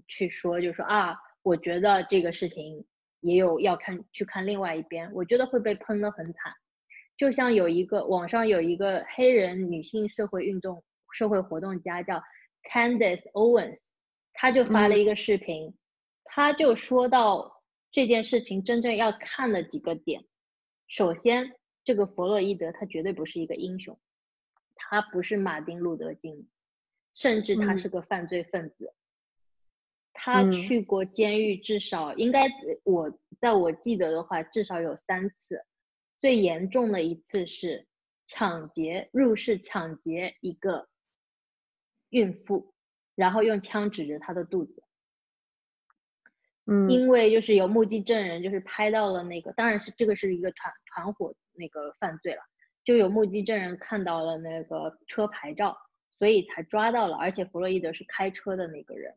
[0.07, 2.85] 去说，就说啊，我觉得这个事情
[3.19, 6.53] 也有要看去看另外一边，我觉得会被喷得很惨。
[7.17, 12.23] 就像有一个网上有一个黑人女性社会运动社会活动家叫
[12.71, 13.77] Candice Owens。
[14.41, 15.71] 他就发了一个视频，
[16.23, 20.25] 他就说到这件事情真正要看的几个点。
[20.87, 23.99] 首先，这个弗洛伊德他绝对不是一个英雄，
[24.73, 26.49] 他不是马丁路德金，
[27.13, 28.95] 甚至他是个犯罪分子。
[30.11, 32.49] 他去过监狱，至少应该
[32.83, 35.63] 我在我记得的话，至少有三次。
[36.19, 37.85] 最严重的一次是
[38.25, 40.89] 抢劫入室抢劫一个
[42.09, 42.73] 孕妇。
[43.15, 44.83] 然后用枪指着他的肚子，
[46.65, 52.41] 嗯，因为就是有目击证人，就是拍到了那个，当然是这个是一个团团伙那个犯罪了，
[52.83, 55.77] 就有目击证人看到了那个车牌照，
[56.17, 59.13] 所以才抓到了，而且弗洛伊德是开车的那个人，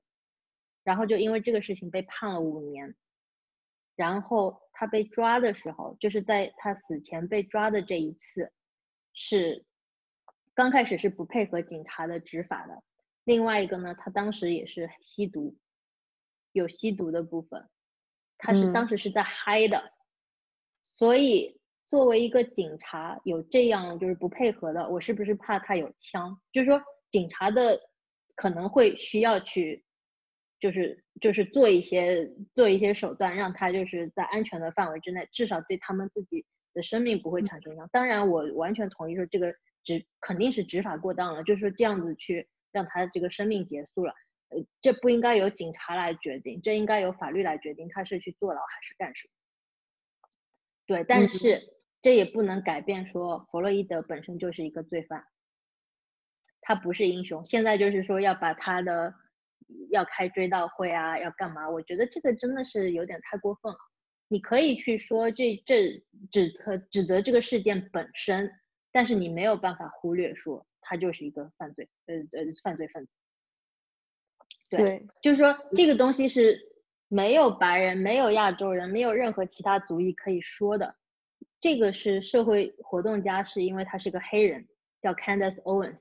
[0.83, 2.95] 然后就因为这个事情被判了五年，
[3.95, 8.51] 然后他被抓的时候，就是在他死前被抓的这一次，
[9.13, 9.65] 是
[10.53, 12.83] 刚开始是不配合警察的执法的。
[13.25, 15.56] 另外一个呢，他当时也是吸毒，
[16.52, 17.68] 有吸毒的部分，
[18.37, 19.92] 他是当时是在嗨的，
[20.83, 21.58] 所以
[21.88, 26.38] 作为一个警察有这样就是不配合的，我是不是怕他有枪？
[26.52, 26.79] 就是说
[27.10, 27.81] 警察的
[28.35, 29.83] 可能会需要去，
[30.60, 36.44] 就是就是做一些做一些手段，让他就是在安全的范围之内，至少对他们自己
[36.75, 37.88] 的生命不会产生影响。
[37.90, 42.46] 当然，我完全同意说这个执肯定是执法过当了，就是说这样子去。
[42.75, 44.12] 让他这个生命结束了，
[44.50, 49.31] 呃，这不应该由警察来决定，这应该由法律来决定，他是去坐牢还是干什么？
[50.87, 51.62] 对，但是
[52.02, 55.25] 这也不能改变说弗洛伊德本身就是一个罪犯，
[56.60, 57.46] 他不是英雄。
[57.46, 59.14] 现在就是说要把他的
[59.90, 61.70] 要开追悼会啊，要干嘛？
[61.70, 63.79] 我觉得这个真的是有点太过分了。
[64.29, 68.50] 你可以去说这这指责指责这个事件本身，
[68.90, 70.66] 但是你没有办法忽略说。
[70.85, 73.11] 他就是一个犯罪，呃呃，犯罪分子。
[74.71, 76.59] 对，就是说这个东西是
[77.09, 80.97] 没有白人、没有亚洲人、没有任何其他族裔可以说的。
[81.61, 84.67] 这个是社会活动家，是因为他是个黑人
[85.01, 85.99] 叫 Candace Owens，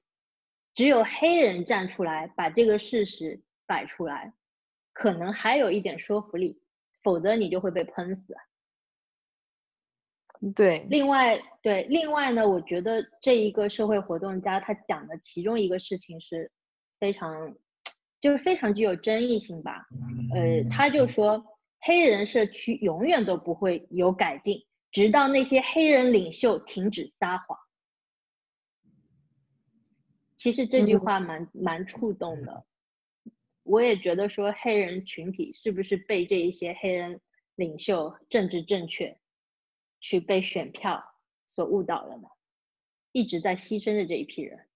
[0.76, 4.34] 只有黑人站出来把这个事实摆出来，
[4.92, 6.62] 可能还有一点说服力，
[7.02, 8.36] 否则你就会被喷死。
[10.52, 16.52] 对，另外，对，另外呢，我觉得这一个社会活动家他讲的其中一个事情是
[17.00, 17.56] 非常，
[18.20, 19.88] 就是非常具有争议性吧。
[20.34, 21.46] 呃，他就说
[21.80, 27.58] 黑人社区永远都不会有改进，直到那些黑人领袖停止撒谎。
[30.36, 32.66] 其实这句话蛮蛮触动的，
[33.64, 37.22] 我也觉得说黑人群体是不是被这一些黑人
[37.56, 39.18] 领袖政治正确？
[40.04, 41.02] 去被选票
[41.56, 42.28] 所误导了呢？
[43.14, 44.68] 一直在牺牲的这一批人，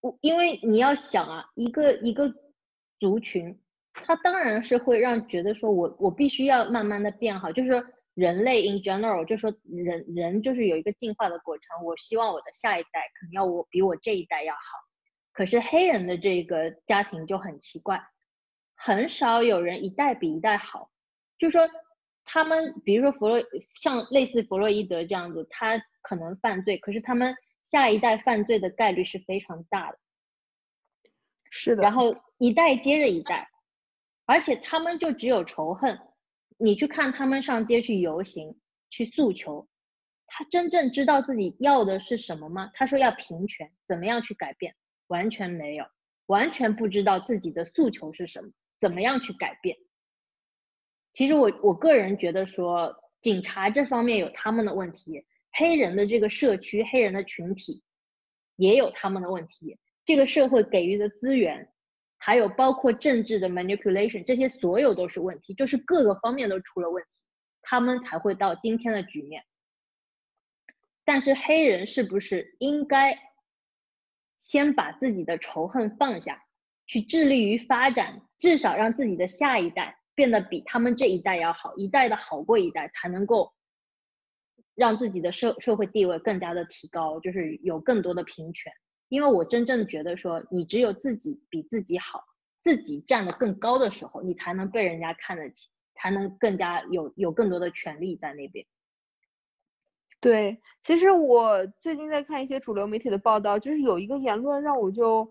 [0.00, 2.32] 我因为你要想啊，一个一个
[2.98, 3.60] 族群，
[3.92, 14.60] 他当然是会让觉得说我我必须要慢慢的变好，就是说人类 in general，就说人人就是有一个进化的过程，我希望我的下一代肯定要我比我这一代要好。
[15.32, 18.02] 可是黑人的这个家庭就很奇怪，
[18.76, 20.90] 很少有人一代比一代好，
[21.38, 21.68] 就说。
[22.24, 23.42] 他们比如说弗洛，
[23.80, 29.98] 像类似弗洛伊德这样子，他可能犯罪，可是他们下一代犯罪的概率是非常大的。
[31.50, 31.82] 是的。
[31.82, 33.48] 然后一代接着一代，
[34.26, 35.98] 而且他们就只有仇恨。
[36.56, 38.60] 你去看他们上街去游行
[38.90, 39.66] 去诉求，
[40.26, 42.70] 他真正知道自己要的是什么吗？
[42.74, 44.74] 他说要平权，怎么样去改变？
[45.06, 45.84] 完全没有，
[46.26, 49.76] 完全不知道自己的诉求是什么，怎么样去改变？
[51.12, 57.82] 其实我我个人觉得说，警察这方面有他们的问题，黑人的这个社区、黑人的群体
[58.56, 59.78] 也有他们的问题。
[60.04, 61.68] 这个社会给予的资源，
[62.16, 67.22] 还有包括政治的 manipulation，这些所有都是问题，就是各个方面都出了问题，
[67.62, 69.44] 他们才会到今天的局面。
[71.04, 73.18] 但是黑人是不是应该
[74.38, 76.42] 先把自己的仇恨放下，
[76.86, 79.99] 去致力于发展，至少让自己的下一代？
[80.20, 83.50] 变得比他们这一代要好，一代的好过一代，才能够
[84.74, 88.70] 让自己的社社会地位更加的提高，就是有更多的平权。
[89.08, 92.22] 因为我真正觉得说，你只有自己比自己好，
[92.62, 98.66] 自己站得更高的时候，你才能被人家看得起，才能更加有有更多的权利在那边。
[100.20, 105.26] 对，其实我最近在看一些主流媒体的报道，就是有一个言论让我就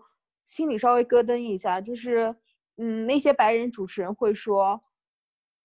[0.46, 2.34] 心里稍微咯噔一下，就是。
[2.80, 4.82] 嗯，那些白人主持人会说，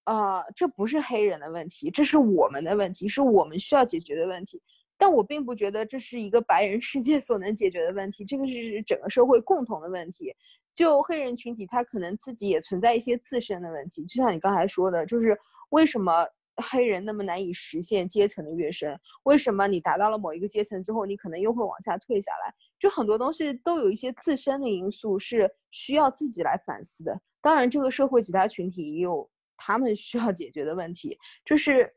[0.03, 4.61] 呃，这不是黑人的问题，这是我们的问题，是我们需要解决的问题。
[4.97, 10.35] 但我并不觉得这是一个白人世界所能解决的问题，这个是整个社会共同的问题。
[10.73, 15.37] 就黑人群体，他可能自己也存在一些自身的问题，就像你刚才说的，就是
[15.69, 16.27] 为什么。
[16.71, 22.53] 黑人那么难以实现阶层的跃升，为什么你达到了某一个阶层之后，你可能又会往下退下来？
[22.79, 27.19] 就很多东西都有一些自身的因素是需要自己来反思的。
[27.41, 31.93] 当然，这个社会其他群体也有他们需要解决的问题，就是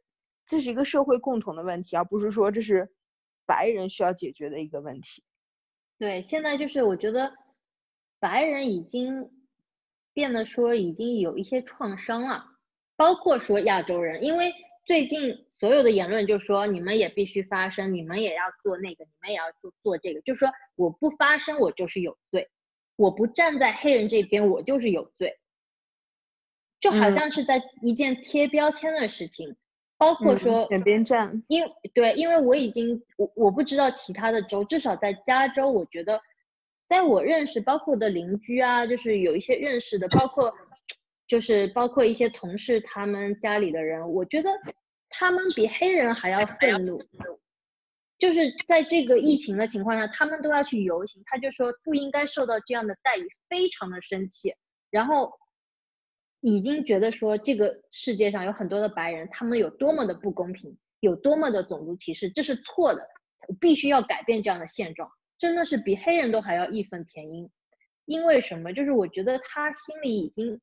[0.47, 2.89] 这是一个社会共同的问题，而不是说这是
[3.47, 5.23] 白人需要解决的一个问题。
[5.99, 7.33] 对，现在就是我觉得
[8.21, 9.29] 白人已经
[10.13, 12.45] 变得说已经有一些创伤了。
[12.97, 14.53] 包括说亚洲人，因为
[14.89, 22.49] 最近所有的言论就是说你们也必须发声，你们也要做那个，你们也要做做这个，就说我不发声我就是有罪，
[22.97, 25.39] 我不站在黑人这边我就是有罪，
[26.81, 29.57] 就好像是在一件贴标签的事情。
[29.99, 31.63] 包括说选边站，因
[31.93, 36.19] 对，因为我已经我我不知道其他的州，至少在加州，我觉得
[36.87, 40.51] 在我认识，包括我的邻居啊，就是有一些认识的，包括。
[41.29, 44.49] 就是包括一些同事，他们家里的人，我觉得
[45.11, 47.05] 他们比黑人还要愤怒。
[48.17, 54.55] 就是在这个疫情的情况下，他们都要去游行，他就说不应该受到这样的待遇，非常的生气。
[54.91, 55.31] 然后
[56.41, 63.07] 已经觉得说这个世界上有很多的白人，他们有多么的不公平，有多么的种族歧视，这是错的，
[63.47, 65.09] 我必须要改变这样的现状，
[65.39, 67.51] 真的是比黑人都还要义愤填膺。
[68.07, 68.73] 因为什么？
[68.73, 70.59] 就是我觉得他心里已经。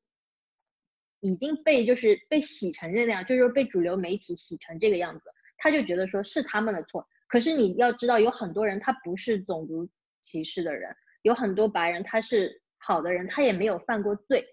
[1.26, 5.24] 已经被就是被洗成这样，就是说被主流媒体洗成这个样子，
[5.58, 7.04] 他就觉得说是他们的错。
[7.26, 9.88] 可是你要知道，有很多人他不是种族
[10.20, 14.46] 歧视的人，有很多白人他是好的人，他也没有犯过罪，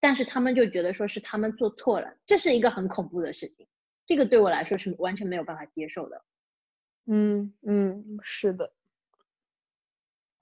[0.00, 3.68] 但是他们就觉得说是他们做错了，这是一个很恐怖的事情。
[4.06, 6.24] 这个对我来说是完全没有办法接受的。
[7.06, 8.72] 嗯嗯，是的。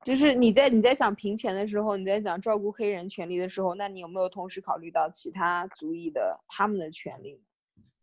[0.05, 7.39] 就是你在你在讲平权的时候，你在讲照顾黑人权利的时候，那你有没有同时考虑到其他族裔的他们的权利？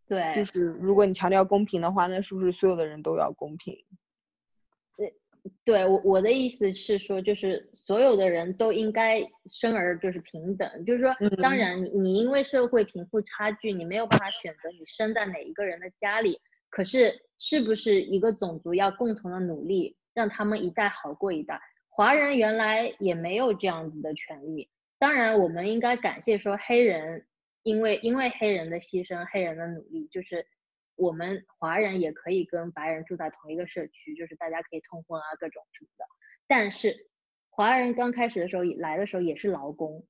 [0.07, 3.75] 对，就是如果你强调公平的话，那是不是所有的人都要公平？
[4.95, 5.13] 对
[5.65, 16.39] 对我我的意思是说，就是所有的人都应该生而就是平等，就是说，当然你你因为社会贫富差距，你没有办法选择你生在哪一个人的家里，
[16.69, 21.59] 可是是不是一个种族要共同的努力，让他们一代好过一代？
[21.97, 24.69] 华人原来也没有这样子的权利，
[24.99, 27.25] 当然我们应该感谢说黑人，
[27.63, 30.47] 因为因为黑人的牺牲，黑人的努力，就是。
[30.99, 36.03] 我们华人也可以跟白人住在同一个社区，就是大家可以通婚啊，各种什么的。
[36.47, 37.07] 但是
[37.51, 40.07] 华人刚开始的时候来的时候也是劳工，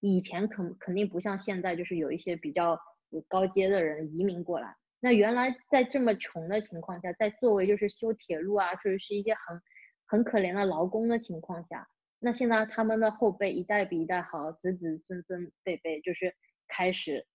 [0.00, 4.74] 以前肯肯定不像现在，就是有一些比较有高阶的人移民过来。
[5.00, 9.60] 那原来在这么穷的情况下，在作为就是修铁路啊，或者是一些很
[10.06, 11.88] 很可怜的劳工的情况下，
[12.18, 16.34] 那现在他们的后辈一代比一代好，子子孙孙辈辈就是
[16.68, 17.26] 开始。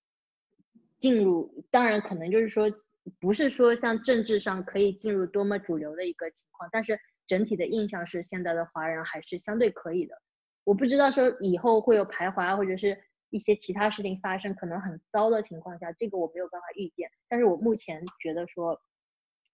[1.00, 2.72] 进入当然可能就是说，
[3.20, 10.16] 不是说像政治上可以进入多么主流的一个情况，但是整体的印象是现在的华人还是相对可以的。
[10.64, 12.96] 我不知道说以后会有排华或者是
[13.32, 17.10] 一些其他事情发生，可能很糟的情况下，这个我没有办法预见。
[17.28, 18.80] 但是我目前觉得说，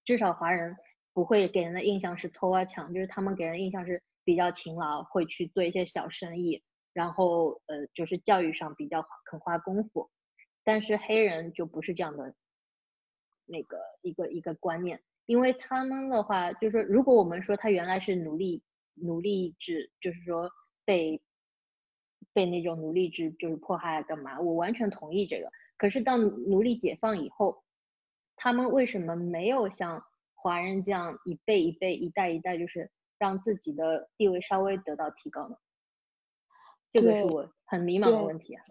[0.03, 0.75] 至少华人
[1.17, 6.61] 不会给人的印象是偷啊抢，就是他们给人印象是比较勤劳，会去做一些小生意，
[6.93, 10.11] 然后呃就是教育上比较肯花功夫。
[10.63, 12.35] 但是黑人就不是这样的，
[13.47, 18.61] 那个一个一个观念，因为他们的话就是说，如果我们说他原来是奴隶
[18.93, 20.51] 奴隶制，就是说
[20.85, 21.19] 被
[22.31, 25.51] 被那种奴隶制就是迫害干嘛，我完全同意这个。
[25.77, 27.63] 可是当奴隶解放以后，
[28.35, 30.03] 他们为什么没有像
[30.47, 32.89] 华人这样一辈一辈一代一代，就是
[33.19, 35.55] 让自己的地位稍微得到提高呢？
[36.93, 38.63] 这个是我很迷茫的问题啊。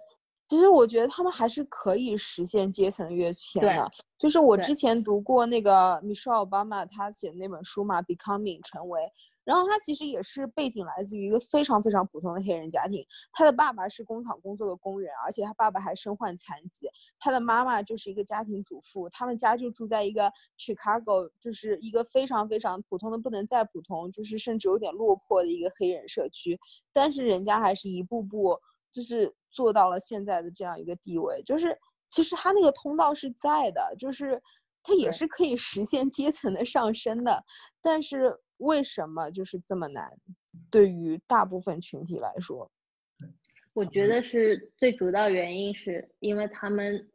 [0.48, 3.90] 其实我觉得他们还是可以实现阶层跃迁的。
[4.16, 9.02] 就是我之前读过那个 Michelle 奥巴马他写的那本书嘛，《Becoming》成为。
[9.46, 13.02] 然后他其实也是背景来自于一个非常非常普通的黑人家庭。
[13.32, 16.88] 他的爸爸是工厂工作的工人，而且他爸爸还身患残疾。
[17.18, 19.08] 他的妈妈就是一个家庭主妇。
[19.08, 26.58] 他们家就住在一个 Chicago，就是一个非常非常普通的不能再普通，就是甚至有点落魄的一个黑人社区。
[26.92, 28.58] 但是人家还是一步步。
[28.92, 31.78] 就是做到了现在的这样一个地位，就是
[32.08, 34.42] 其实他那个通道是在的，就是
[34.82, 37.44] 他也是可以实现阶层的上升的，
[37.82, 40.10] 但是为什么就是这么难？
[40.70, 42.70] 对于大部分群体来说，
[43.72, 47.10] 我觉得是最主要原因是因为他们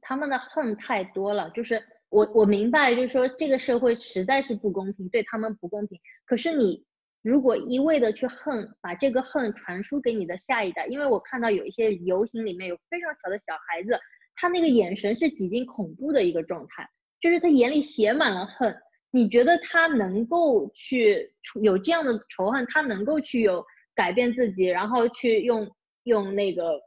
[0.00, 6.84] 他们的恨太多了，就是我我明白，就是说这个社会实在是不公平，对他们不公平，可是你。
[7.24, 13.98] 如果一味的去恨，把这个恨传输给你的下一代，因为我看到有一些游行里面有非常小的小孩子，
[14.34, 16.86] 他那个眼神是几近恐怖的一个状态，
[17.22, 18.76] 就是他眼里写满了恨。
[19.14, 25.70] 你觉得他能够去有这样的仇恨，他能够去有改变自己，然后去用
[26.02, 26.80] 用那个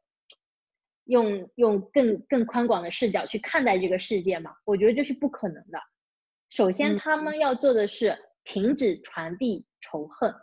[1.05, 4.51] 用用更更宽广的视角去看待这个世界吗？
[4.65, 5.79] 我觉得这是不可能的。
[6.49, 9.65] 首先，他们要做的是停止传递。
[9.79, 10.33] 仇恨，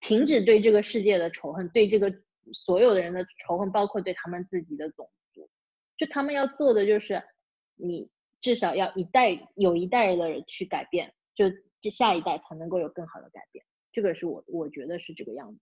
[0.00, 2.14] 停止对这个世界的仇恨，对这个
[2.52, 5.50] 所有的人的仇恨，包括对他们自己的种族。
[5.96, 7.20] 就他们要做的就是，
[7.74, 8.08] 你
[8.40, 11.46] 至少要一代有一代人的人去改变，就
[11.80, 13.64] 这下一代才能够有更好的改变。
[13.92, 15.60] 这个是我我觉得是这个样子。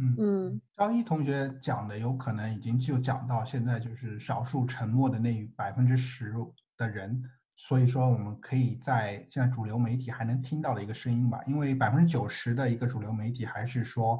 [0.00, 6.32] 嗯嗯，张一同学讲的有可能已经就讲到现在就是少数沉默的那百分之十
[6.76, 7.22] 的人。
[7.60, 14.16] 所以说，我们可以在现在主流媒体还能听到的一个声音吧，因为百分之九十的一个主流媒体还是说，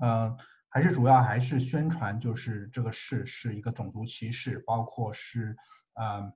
[0.00, 0.36] 呃，
[0.68, 5.56] 还是主要还是宣传，就是这个事是一个种族歧视，包括是，
[5.94, 6.30] 呃，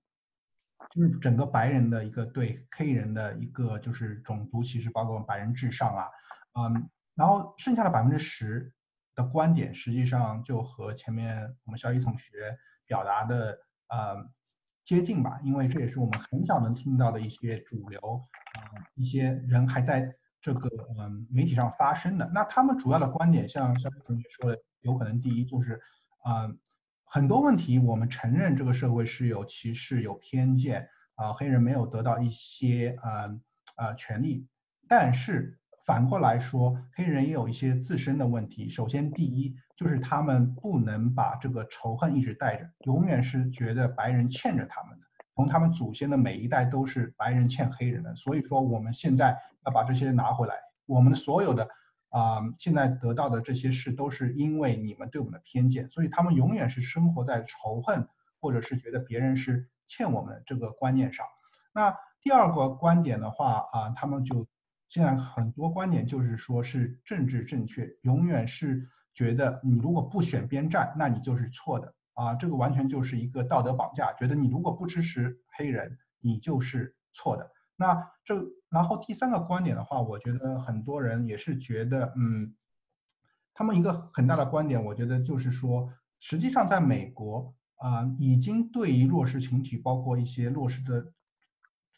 [0.90, 6.04] 就是整个白人的一个对黑人的一个就是种族歧视，包括白人至上啊，
[6.58, 8.72] 嗯，然后剩下的百分之十
[9.14, 14.30] 的观点，实际上就和前面我们小一同学表达的，呃。
[14.82, 18.58] 接近吧，因为这也是我们很少能听到的一些主流，啊，
[18.96, 20.68] 一些人还在这个
[20.98, 22.28] 嗯媒体上发声的。
[22.34, 25.80] 那他们主要的观点，像肖同学说的，有可能第一就是，
[26.24, 26.48] 啊，
[27.12, 33.40] 很多问题我们承认这个社会是有歧视、有偏见，啊，黑人没有得到一些呃
[33.76, 34.46] 呃权利，
[34.88, 35.56] 但是。
[35.86, 38.68] 反过来说，黑人也有一些自身的问题。
[38.68, 45.04] 首先，第一就是他们不能把这个仇恨一直带着，永远是觉得白人欠着他们的。
[45.34, 49.36] 从他们祖先的每一代都是白人欠黑人的，所以说我们现在
[49.66, 50.54] 要把这些拿回来。
[50.86, 51.66] 我们所有的
[52.10, 58.06] 啊，现在得到的这些事都是因为你们对我们的偏见，所以他们永远是生活在仇恨
[58.40, 61.26] 或者是觉得别人是欠我们这个观念上。
[61.72, 64.46] 那第二个观点的话啊，他们就。
[64.88, 77.48] 现在很多观点就是说是政治正确，永远是觉得你如果不选边站，那你就是错的啊，这个完全就是一个道德绑架，觉得你如果不支持黑人，你就是错的。
[77.76, 78.34] 那这
[78.70, 82.54] 然后第三个观点的话，我觉得很多人也是觉得，嗯，
[83.52, 91.12] 他们一个很大的观点，我觉得就是说，实际上在美国啊，已经对于弱势群体，包括一些弱势的，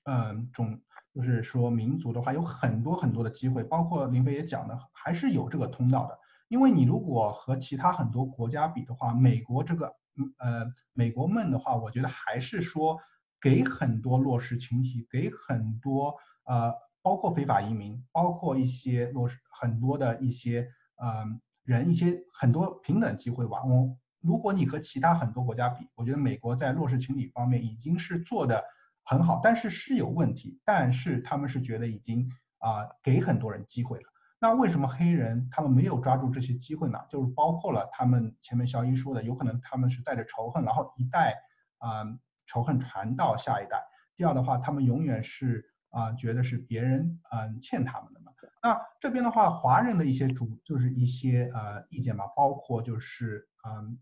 [0.04, 0.80] 嗯，种。
[1.14, 6.18] 就是说，民族的话有很多很多的机会，包括林飞也讲的，还是有这个通道的。
[6.48, 9.94] 因为你如果和其他很多国家比的话，美国这个，
[10.38, 10.64] 呃，
[10.94, 12.98] 美国梦的话，我觉得还是说
[13.38, 16.72] 给很多弱势群体，给很多呃，
[17.02, 21.24] 包括非法移民，包括一些落实很多的一些呃
[21.64, 23.62] 人，一些很多平等机会吧。
[23.64, 28.62] 我如果你和其他很多国家比，我觉得美国在弱势群体方面已经是做的。
[29.04, 30.60] 很好，但是是有问题。
[30.64, 34.04] 但是他们是觉得已经啊给很多人机会了。
[34.38, 37.00] 那为什么黑人他们没有抓住这些机会呢？
[37.08, 41.34] 就是包括了他们前面肖一说的，有可能他们是带着仇恨，然后一代
[41.78, 42.04] 啊
[42.46, 43.82] 仇恨传到下一代。
[44.14, 48.32] 第二的话，他们永远是啊觉得是别人嗯欠他们的嘛。
[48.62, 53.98] 那这边的话，华人的一些主就是一些呃意见吧，包括就是嗯。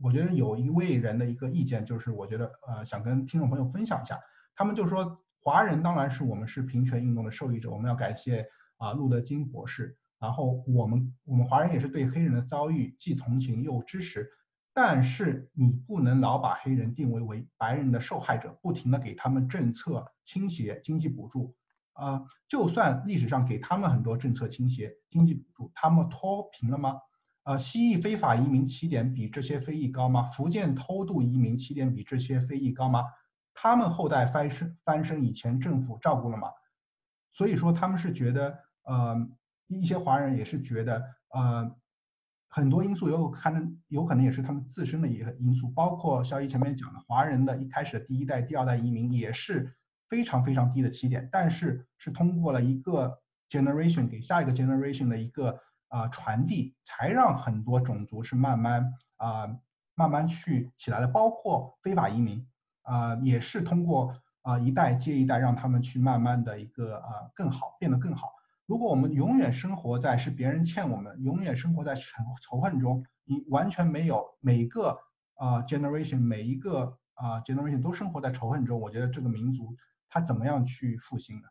[0.00, 4.16] 我觉得有一位人的一个意见，就是我觉得呃想跟听众朋友分享一下。
[4.54, 9.98] 他们就说，华人当然是我们是平权运动的受益者，我们要感谢啊路德金博士。
[10.20, 14.30] 然后我们我们华人也是对黑人的遭遇既同情又支持。
[14.80, 21.52] 但是你不能老把黑人定位为白人的受害者，不停的给他们政策倾斜、经济补助。
[21.94, 26.94] 啊，就算历史上给他们很多政策倾斜、经济补助，他们脱贫了吗？
[27.42, 30.30] 呃，西裔非法移民起点比这些非裔高吗？
[30.30, 33.02] 福建偷渡移民起点比这些非裔高吗？
[33.54, 36.46] 他们后代翻身翻身以前政府照顾了吗？
[37.32, 39.16] 所以说他们是觉得，呃，
[39.66, 41.02] 一些华人也是觉得，
[41.34, 41.68] 呃，
[42.48, 49.74] 很多因素有可能有可能也是他们自身的一个因素，包括肖一前面讲的，华人的一开始的第一代、第二代移民也是
[50.08, 55.58] 非常非常低的起点，但是是通过了一个 generation 给下一个 generation 的一个。
[55.90, 59.48] 啊，传递才让很多种族是慢慢啊，
[59.94, 62.46] 慢慢去起来了，包括非法移民
[62.82, 68.34] 啊，也是通过啊一代接一代，让他们去慢慢的一个啊更好，变得更好。
[68.68, 74.90] 如果我们永远生活在是别人欠我们，永远生活在仇仇恨中，你完全没有每个
[75.36, 79.74] 啊 generation 每一个啊 generation 都生活在仇恨中，我觉得这个民族
[80.10, 81.48] 它怎么样去复兴呢？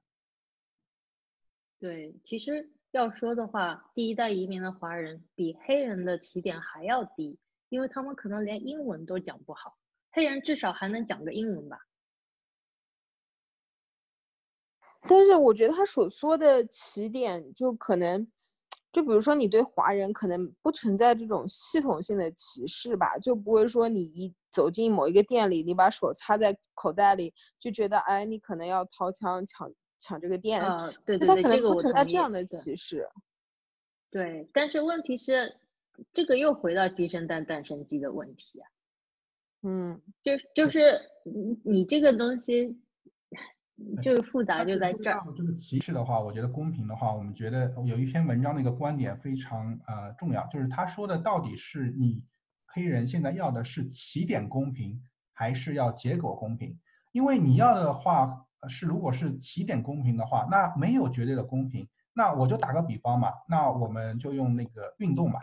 [1.80, 2.72] 对，其实。
[2.92, 7.38] 要说的话，第一代移民的华人比黑人的起点还要低，
[7.68, 9.78] 因为他们可能连英文都讲不好，
[10.14, 11.78] 黑人至少还能讲个英文吧。
[15.08, 18.28] 但是我觉得他所说的起点，就可能，
[18.92, 29.72] 就比如说你对华人可能不存在这种系统性的歧视吧，就不会说你一走进某一个店里，你把手插在口袋里，就觉得哎，你可能要掏枪抢。
[30.00, 30.62] 抢这个店，
[31.04, 33.10] 对对对，这个不存在这样的歧视。
[34.12, 35.58] 对，但是问题是，
[36.14, 38.70] 这个又回到鸡生蛋，蛋生鸡的问题啊。
[39.64, 42.80] 嗯，就就是你你这个东西，
[44.02, 45.22] 就是复杂就在这儿。
[45.36, 52.24] 这个歧视的话，我觉得公平的话，我们觉得有一篇文章的一个观点非常呃重要，就是他说的到底是你
[52.66, 55.02] 黑人现在要的是起点公平，
[55.34, 56.78] 还是要结果公平？
[57.12, 58.44] 因为你要的话。
[58.68, 61.88] 是，如果是起点公平的话，那没有绝对的公平。
[62.12, 65.40] 那我就打个比方嘛，那我们就用那个运动嘛。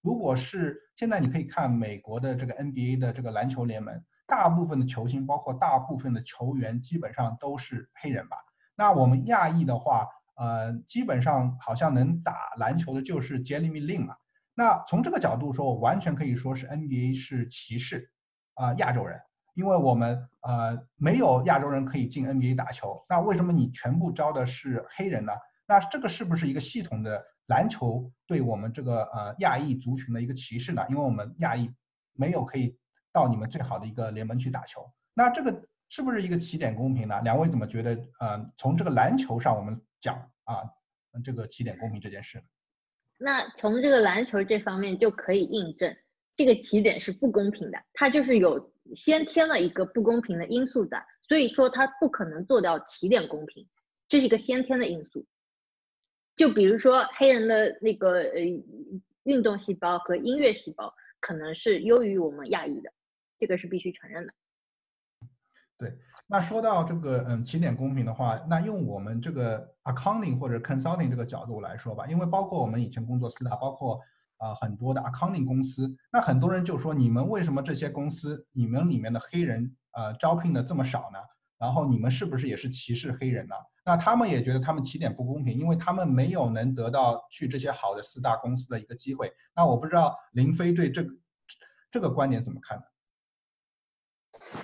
[0.00, 8.36] 如果是现在你可以看美国的这个 NBA 的这个篮球联盟，大部分的球星，包括大部分的球员，基本上都是黑人吧？
[8.76, 10.06] 那我们亚裔的话，
[10.36, 14.14] 呃，基本上好像能打篮球的就是 Jeremy Lin 嘛。
[14.54, 18.10] 那从这个角度说，我完全可以说是 NBA 是歧视
[18.54, 19.20] 啊亚洲人。
[19.54, 25.32] 因为我们呃没有亚洲人可以进 NBA 打球，那为什么你全部招的是黑人呢？
[25.64, 30.84] 那这个是不是一个系统的篮球对我们这个呃亚裔族群的一个歧视呢？
[30.90, 31.72] 因为我们亚裔
[32.14, 32.76] 没有可以
[33.14, 34.84] 到你们最好的一个联盟去打球，
[35.14, 37.18] 那这个是不是一个起点公平呢？
[37.22, 37.92] 两位怎么觉得？
[38.18, 40.56] 呃，从这个篮球上我们讲啊，
[41.24, 42.42] 这个起点公平这件事。
[43.16, 45.96] 那从这个篮球这方面就可以印证，
[46.36, 48.74] 这个起点是不公平的，它就是有。
[48.94, 53.66] 先天了一个不公平的因素在，所以说它不可能做到起点公平，
[54.10, 55.24] 这是一个先天的因素。
[56.36, 58.40] 就比如说黑人的那个呃
[59.22, 62.92] 运动细胞和音乐细胞可能是优于我们亚裔的，
[63.46, 64.32] 这个是必须承认的。
[65.76, 74.00] 对，那说到这个嗯起点公平的话，那用我们这个 accounting 或者 consulting 这个角度来说吧，因为包括我们以前工作四大，包括
[74.38, 81.18] 啊很多的 accounting 公司，那很多人就说你们为什么这些公司你们里面的黑人呃招聘的这么少呢？
[81.58, 83.54] 然后你们是不是也是歧视黑人呢？
[83.84, 89.30] 那他们也觉得他们起点不公平，因为他们没有能得到去这些好的四大公司的一个机会。
[89.54, 91.10] 那我不知道林飞对这个
[91.90, 92.84] 这个观点怎么看呢？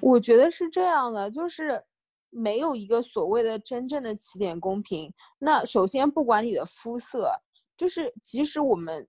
[0.00, 1.82] 我觉得是这样的，就是
[2.30, 5.12] 没有一个所谓的真正的起点公平。
[5.38, 7.30] 那首先不管你的肤色，
[7.76, 9.08] 就是即使我们。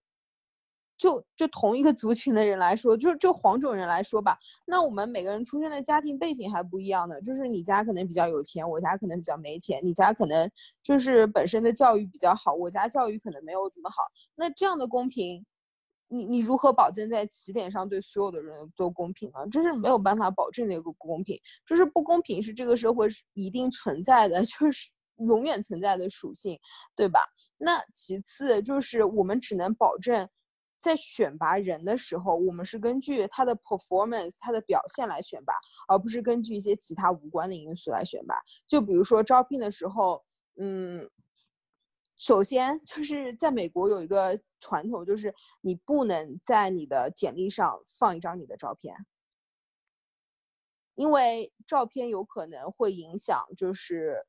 [0.97, 4.38] 就就同一个族群的人来说，就就黄种人来说吧，
[4.68, 10.47] 那我们每个人出生的家庭背景还不一样的，就是你家可能比较有钱，我家可能比较没钱，你家可能
[10.84, 14.03] 就是本身的教育比较好，我家教育可能没有怎么好。
[14.36, 15.43] 那这样的公平，
[16.12, 19.47] 你你如何保证在起点上对所有的人都公平呢？
[19.49, 26.59] 这是没有办法保证的一个公平，就是不公平是这个社会是一定存在的， 就是永远存在的属性，
[26.95, 27.22] 对吧？
[27.57, 30.28] 那其次就是我们只能保证。
[30.84, 35.53] 在选拔人的时候，我们是根据他的 performance，他的表现来选拔，
[35.88, 38.36] 而不是根据一些其他无关的因素来选拔。
[38.66, 40.20] 就比如说招聘的时候，
[40.59, 41.07] 嗯，
[42.22, 48.95] 首先就是在美国有一个传统，就是你不能在你的简历上放一张你的照片，
[50.93, 54.28] 因为照片有可能会影响，就是。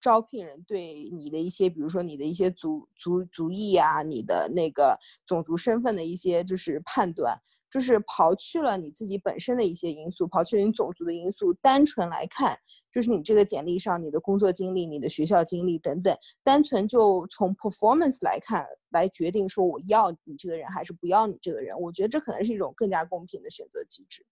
[0.00, 7.40] 招聘人对你的一些，比如说你的一些族族族裔啊，你的那个种族身份的一些就是判断，
[7.74, 12.56] 就是刨去了你自己本身的一些因素，刨去你种族的因素，单纯来看，
[12.88, 24.24] 就是你这个简历上你的工作经历、你的学校经历等等，单纯就从 performance 来看，来决定说我要你这个人还是不要你这个人，我觉得这可能是一种更加公平的选择机制。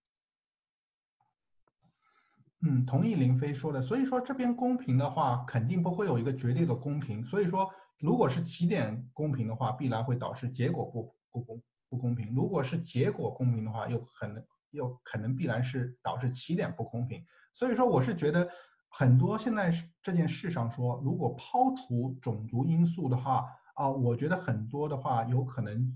[2.64, 3.82] 嗯，同意林飞说的。
[3.82, 7.24] 所以说这边公平的话，肯定不会有一个绝对的公平。
[7.24, 7.68] 所以说，
[7.98, 11.60] 如果是起点公平的话，必然会导致结果不不公
[11.92, 17.22] 不公平；如果是结果公平的话，又可能又可能必然是导致起点不公平。
[17.52, 18.48] 所以说，我是觉得
[18.88, 19.70] 很多现在
[20.02, 25.94] 这件事上说，如果抛除种族因素的话啊，我觉得很多的话有可能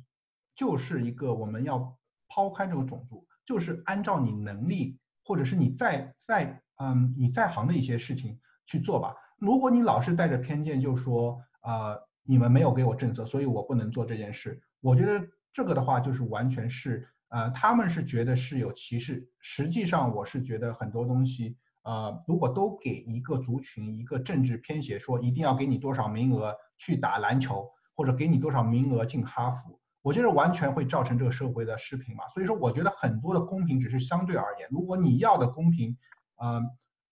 [0.55, 1.97] 就是一个我们要
[2.29, 5.01] 抛开这个种族，就是按照你能力。
[5.29, 9.13] 或者是你在在嗯你在行的一些事情去做吧。
[9.39, 14.63] 如果你老是带着偏见，就说啊你们没有给我政策，所以我不能做这件事。
[14.81, 15.27] 我觉得
[15.57, 19.27] 这个的话就是完全是呃他们是觉得是有歧视。
[19.41, 29.81] 实际上我是觉得很多东西呃如果都给一个族群一个政治偏斜，说一定要给你多少名额去打篮球，或者给你多少名额进哈佛。
[30.03, 34.69] 我觉得完全会造成这个社会的失平嘛，所以说我觉得很多的公平只是相对而言。
[34.71, 35.97] 如果你要的公平，
[36.37, 36.61] 呃，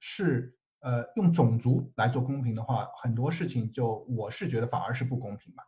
[0.00, 5.64] 是呃用种族来做公平的话，很多事情就我是觉得反而是不公平吧。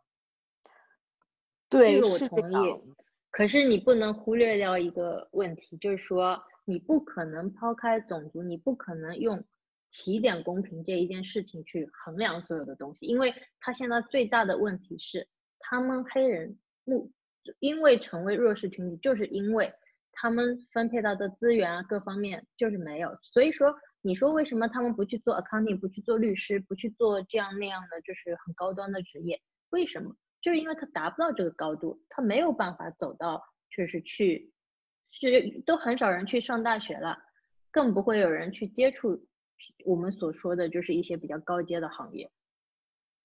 [1.68, 2.94] 对，这个我同意。
[3.30, 9.44] 可是你不能忽略掉一个问题，就是说你不可能抛开种族，你不可能用
[9.90, 17.10] 起点公平这一件事情去衡量所有的东西，因为他现在最大的问题是他们黑人目。
[17.60, 19.72] 因为成为弱势群体，就是因为
[20.10, 23.16] 他们分配到的资源啊，各方面就是没有。
[23.22, 29.40] 所以说，你说为什么他们不去做 accounting，不去做律师，不去做这样那样的就是很高端的职业？
[29.70, 30.16] 为什么？
[30.46, 34.52] 就是因为他达不到这个高度，他没有办法走到，就是去，
[35.10, 37.18] 是都很少人去上大学了，
[37.72, 39.26] 更不会有人去接触
[39.84, 42.30] 我们所说的就是一些比较高阶的行业。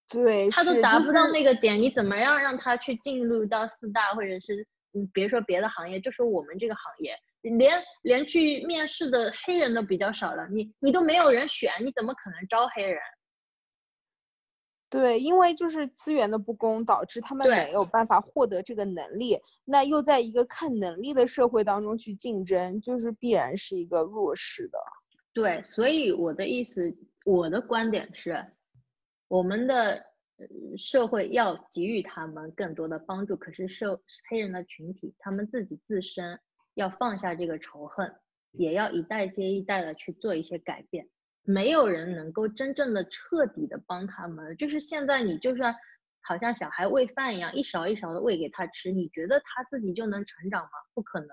[0.09, 7.15] 对，他都达不到那个点，你怎么样让他去进入到四大，或者是嗯，别说别的行业，就说我们这个行业，
[7.55, 12.99] 连连去面试的黑人都比较少了，你你都没有人选，你怎么可能招黑人？
[14.91, 24.77] 对，因为就是资源的不公，导致他们没有办法获得这个能力，那又在一个看能力的社会当中去竞争，就是必然是一个弱势的。
[25.33, 28.45] 对，所以我的意思，我的观点是。
[29.29, 29.97] 我们的
[30.77, 33.97] 社会要给予他们更多的帮助，可是社
[34.29, 36.37] 黑人的群体，他们自己自身
[36.73, 38.13] 要放下这个仇恨，
[38.51, 41.07] 也要一代接一代的去做一些改变。
[41.43, 44.55] 没有人能够真正的彻底的帮他们。
[44.57, 45.75] 就是现在你就算
[46.21, 50.69] 好像小孩喂饭一样，一勺一勺的喂给他吃，你觉得他自己就能成长吗？
[50.93, 51.29] 不可能。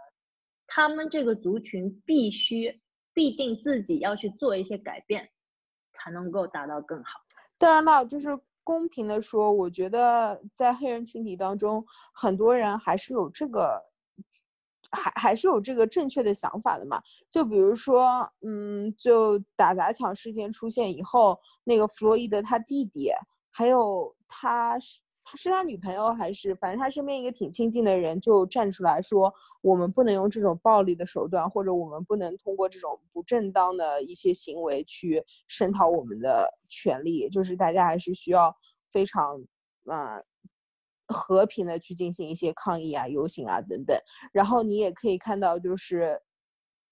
[0.67, 2.81] 他们这个族群必须
[3.15, 5.29] 必定自己要去做一些改变，
[5.93, 7.21] 才能够达到更好。
[7.57, 13.83] 当然了，就是公平的说，我觉得在黑人群体当中，很多人还是有这个
[14.91, 17.03] 还还是有这个正确的想法的嘛。
[17.31, 23.11] 就比如说，嗯，就打砸抢事件出现以后，那个弗洛伊德他弟弟，
[23.51, 25.01] 还有他是。
[25.31, 29.31] 他是他女朋友还是反正他身边一个挺亲近的人就站出来说，
[29.61, 38.57] 我们不能用这种暴力的手段，或者我们不能通过这种不正当的一些行为去声讨我们的权利，就是大家还是需要
[38.91, 39.39] 非常
[39.85, 40.19] 啊
[41.09, 43.99] 和平的去进行一些抗议啊、游行啊等等。
[44.33, 46.21] 然后你也可以看到，就是。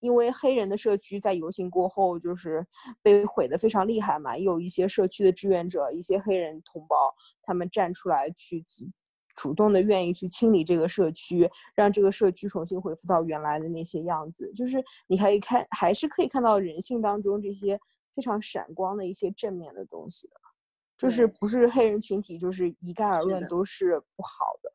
[0.01, 2.65] 因为黑人的社区在游行过后就是
[3.03, 7.13] 被毁的非常厉害嘛，有一些社区的志愿者，一些黑人同胞，
[7.43, 8.63] 他们站出来去
[9.35, 14.53] 主动的愿意去清理这个社区，让这个社区重新恢复到原来的那些样子。
[14.55, 17.81] 就是你可以看，还是可以看到人性当中这些
[18.15, 20.35] 非常闪光的一些正面的东西的，
[20.97, 24.71] 就是不是黑人群体就是一概而论都是不好的。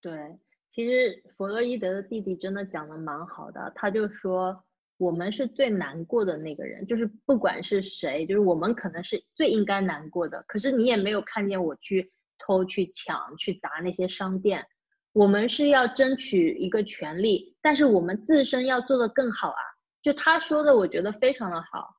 [0.00, 0.38] 对。
[0.70, 4.60] 其实弗洛伊德的弟弟真的讲的蛮好的，他就说
[4.96, 10.44] 我们是最难过的那个人，就是不管是谁，就是我们可能是最应该难过的。
[10.48, 14.66] 可是你也没有看见我去偷、去抢、去砸那些商店，
[15.12, 19.62] 我们是要争取一个权利，但是我们自身要做的更好啊。
[20.02, 21.94] 就他说的，我觉得非常的好。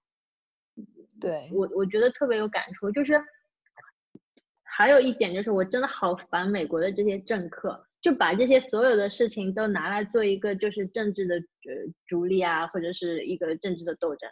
[1.21, 2.91] 对我，我觉得特别有感触。
[2.91, 3.13] 就是
[4.77, 7.85] 还有一点就是，我真的好烦美国的这些政客。
[8.01, 14.29] 就把这些所有的事情都拿来做一个就是政治的呃逐利啊，或者是一个政治的斗争，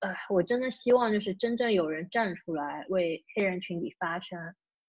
[0.00, 4.38] 呃呃，我真的希望就是真正有人站出来为黑人群体发声，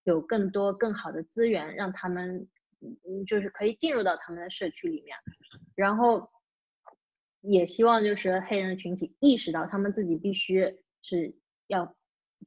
[0.04, 2.50] 有更多更好的资源让他们，
[2.82, 5.16] 嗯就是可以进入到他们的社区里面，
[5.76, 6.30] 然后
[7.40, 11.34] 也希望就是黑人群体意识到他们自己必须是
[11.68, 11.96] 要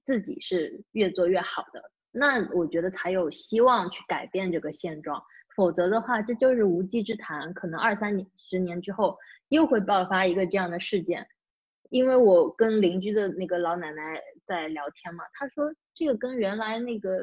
[0.05, 5.21] 自己是越做越好的，那我觉得才有希望去改变这个现状。
[5.57, 7.53] 否则的话，这就是无稽之谈。
[7.55, 11.27] 可能二三年、十年之后又会爆发一个这样的事件。
[11.91, 17.21] 因为我跟邻居的那个老奶奶在聊天嘛，她说这个跟原来那个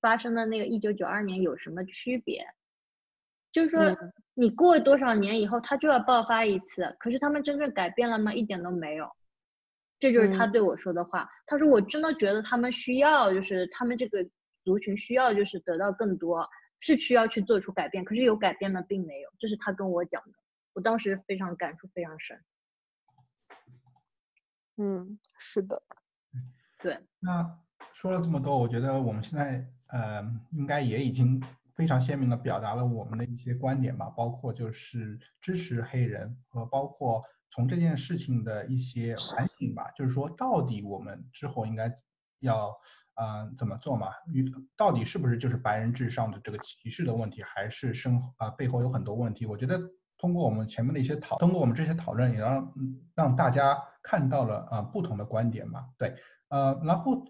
[0.00, 2.46] 发生的那个一九九二年有什么区别？
[3.52, 3.94] 就是说
[4.34, 6.96] 你过多少年以后，它就要爆发一次。
[6.98, 8.32] 可是他们真正改变了吗？
[8.32, 9.10] 一点都没有。
[10.02, 11.30] 这就是他对我说的话。
[11.46, 14.28] 他说我真的觉得他们需要，就是他们这个
[14.64, 16.44] 族群需要，就是得到更多。
[16.84, 18.82] 是需要去做出改变，可是有改变吗？
[18.82, 20.32] 并没有，这是他跟我讲的，
[20.72, 22.42] 我当时非常感触非常深。
[24.78, 25.80] 嗯，是的，
[26.80, 26.98] 对。
[27.20, 27.56] 那
[27.92, 31.40] 说了这么多，我觉得我们现在呃，应该也已经
[31.72, 37.20] 非常鲜明的表达了我们的一些观点吧，包括就是支持黑人和包括
[37.52, 41.92] 从这件事情的一些反省吧，就是说到底我们之后应该
[42.40, 42.74] 要。
[43.14, 44.08] 啊，怎么做嘛？
[44.32, 49.44] 与到底是不是就是白人至上的这个歧视的问题，还是身啊背后有很多问题？
[49.44, 49.78] 我觉得
[50.16, 52.74] 通过我们前面的一些讨，通过我们这些讨论，也让
[53.14, 55.84] 让大家看到了啊不同的观点嘛。
[55.98, 56.16] 对，
[56.48, 57.22] 呃，然后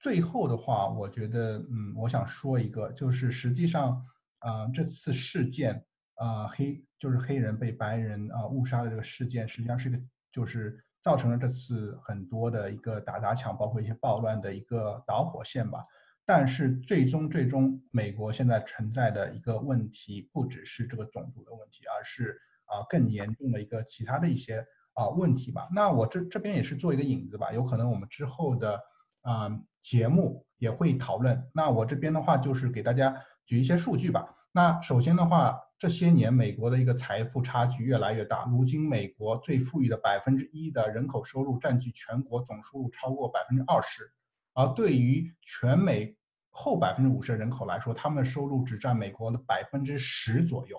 [0.00, 4.04] 最后的话，我觉得嗯，我想说一个，就是实际上
[4.40, 5.86] 啊这次事件
[6.20, 9.98] 啊黑就是黑人被白人啊误杀的这个事件，实际上是一个
[10.30, 10.78] 就是。
[11.02, 15.82] 造成了这次很多的一个打砸抢，包括一些暴乱的一个导火线吧。
[16.26, 24.62] 但是最终最终，美国现在存在的一个问题不只是这个种族的问题，而是啊更严重的一个其他的一些
[24.92, 25.70] 啊问题吧。
[25.72, 28.78] 那我这这边也是做一个引子吧，有可能我们之后的
[29.22, 29.48] 啊
[29.80, 31.48] 节目也会讨论。
[31.54, 33.16] 那我这边的话就是给大家
[33.46, 34.36] 举一些数据吧。
[34.52, 35.58] 那首先的话。
[35.80, 38.44] 这些年，美国的一个财富差距越来越大。
[38.50, 44.12] 如今，美国最富裕的百分之一的人口收入占据全国总收入超过百分之二十，
[44.52, 46.14] 而对于全美
[46.50, 50.76] 后百分之五十的人口来说，他们的收入只占美国的百分之十左右。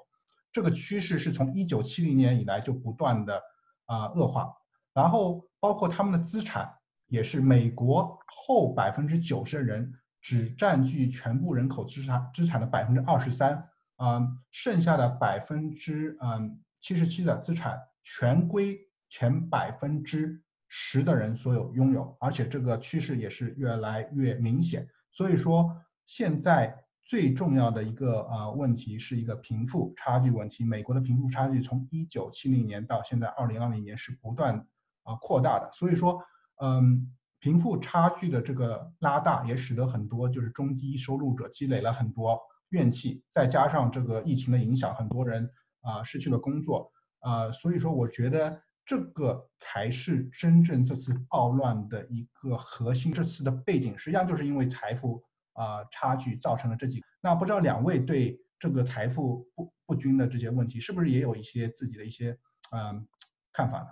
[0.51, 3.41] 这个趋势是从一九七零年以来就不断的
[3.87, 4.53] 啊恶化。
[4.93, 6.71] 然后，包括他们的资产
[7.07, 9.91] 也是美国后百分之九十的人
[10.21, 13.67] 只占据全部人口资产资产的百分之二十三。
[14.03, 18.79] 嗯，剩下的百分之嗯七十七的资产全归
[19.09, 24.87] 前百分之十的人所有拥有，而且这个趋势也是越来越明显。
[25.11, 25.69] 所以说，
[26.07, 30.63] 现在最重要的一个啊问题是一个贫富差距问题。
[30.63, 34.57] 美国的贫富差距从一九七零年到现在二零二零年是不断
[35.03, 35.69] 啊扩大的。
[35.73, 36.19] 所以说，
[36.59, 42.39] 嗯，贫富差距的这个拉大也使得很多就是中低收入者积累了很多。
[42.71, 45.49] 怨气，再加上这个疫情的影响，很多人
[45.81, 53.13] 啊失去了工作啊，所以说我觉得这个才是真正这次暴乱的一个核心。
[53.13, 57.01] 这次的背景实际上就是因为财富啊差距造成了这几。
[57.21, 62.37] 那不知道两位对这个财富不不均的这些问题，是不是也有一些自己的一些
[62.71, 63.07] 嗯
[63.53, 63.87] 看法呢？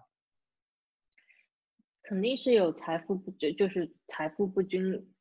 [2.04, 5.14] 肯定是有财富不就就是财富不均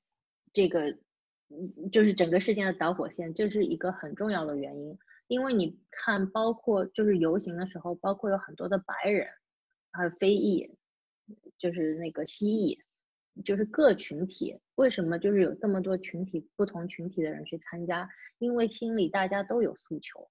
[0.54, 0.80] 这个，
[1.90, 4.98] 就是整个事件的导火线，这是一个很重要的原因。
[5.26, 9.28] 因为你看，包括就是游行的时候，包括有很多的白人，
[9.92, 10.74] 还有非裔，
[11.58, 12.78] 就是那个蜥蜴，
[13.44, 14.58] 就是各群体。
[14.76, 18.08] 为什么就是有这么多群体不同群体的人去参加？
[18.38, 20.30] 因为心里大家都有诉求，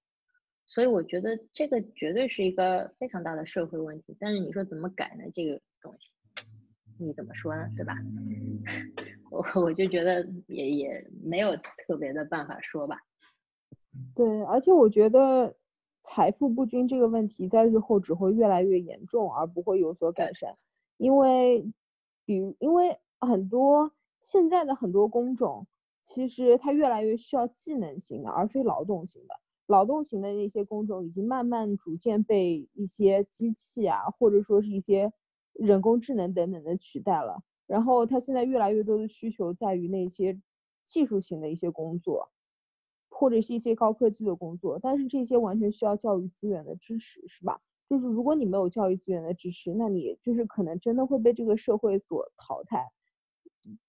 [0.66, 4.16] 所以我觉得这个绝对是一个非常大的社会问题。
[4.18, 5.24] 但是你说怎么改呢？
[5.34, 6.10] 这个东西
[6.98, 7.68] 你怎么说呢？
[7.76, 7.94] 对吧？
[9.30, 12.98] 我我就觉得也也没有特别的办法说吧。
[14.14, 15.54] 对，而且我觉得
[16.04, 20.56] 财富不均这个问题在日后只会越来越严重，而不会有所改善。
[20.96, 21.70] 因为，
[22.24, 25.66] 比如，因为很多现在的很多工种，
[26.00, 29.34] 其实它越来越需要技能型的，而非劳动型的。
[29.66, 35.12] 劳动型的那些工种已经慢慢逐渐被一些机器啊，或者说是一些
[35.52, 37.42] 人工智能等等的取代了。
[37.68, 40.40] 然后，它现在越来越多的需求在于那些
[40.84, 42.28] 技术型的一些工作。
[43.10, 47.58] 或者是一些高科技的工作，但是这些完全需要教育资源的支持，是吧？
[47.88, 52.86] 就是如果你没有教育资源的支持，那你就是可能真的会被这个社会所淘汰。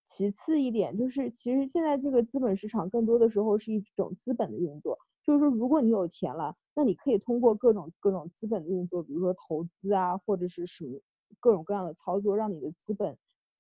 [0.06, 11.00] 其次一点就是，其实现在这个资本市场更多的时候是一种资本的运作，就是说如果你有钱了，那你可以通过各种各种资本的运作，比如说投资啊，或者是什么
[11.40, 13.16] 各种各样的操作，让你的资本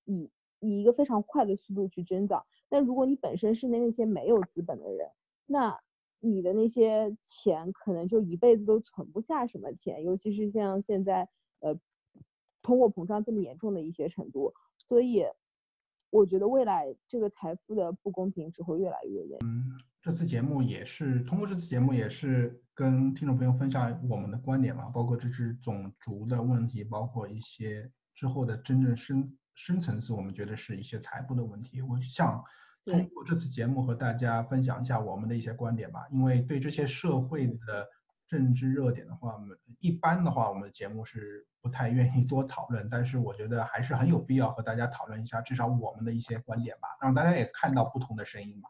[0.10, 0.30] 以
[0.60, 2.44] 以一个非常快的速度去增长。
[2.68, 5.08] 但如果你本身是那那些没有资本的人，
[5.46, 5.80] 那
[6.20, 11.30] 你的那些钱可能就一辈子都存不下什么钱，尤其是像现在
[11.62, 11.74] 呃
[12.62, 15.24] 通货膨胀这么严重的一些程度，所以
[16.10, 19.40] 我觉得未来这个财富的不公平只会越来越严。
[19.46, 31.82] 嗯，这次节目也是通过这次节目也是跟听众朋友分享我们的观点嘛，包括这是种族的问题，包括一些之后的真正深深层次，我们觉得是一些财富的问题。
[31.82, 32.42] 我想。
[32.86, 37.88] 通过这次节目和大家分享一下我们的一些观点吧，因为对这些社会的
[38.26, 48.70] 政治热点的话，我们一般的话，我们的节目是不太愿意多讨论，但是我觉得还是很有必要和大家讨论一下，至少我们的一些观点吧，让大家也看到不同的声音吧。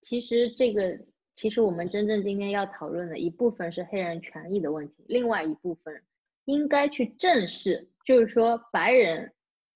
[0.00, 0.98] 其实这个，
[1.34, 6.02] 其实我们真正今天要讨论的一部分是黑人权益的问题，另外一部分
[6.46, 9.32] 应该去正视，就是说白人，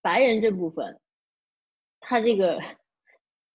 [0.08, 0.98] 白人这部分，
[2.00, 2.58] 他这个。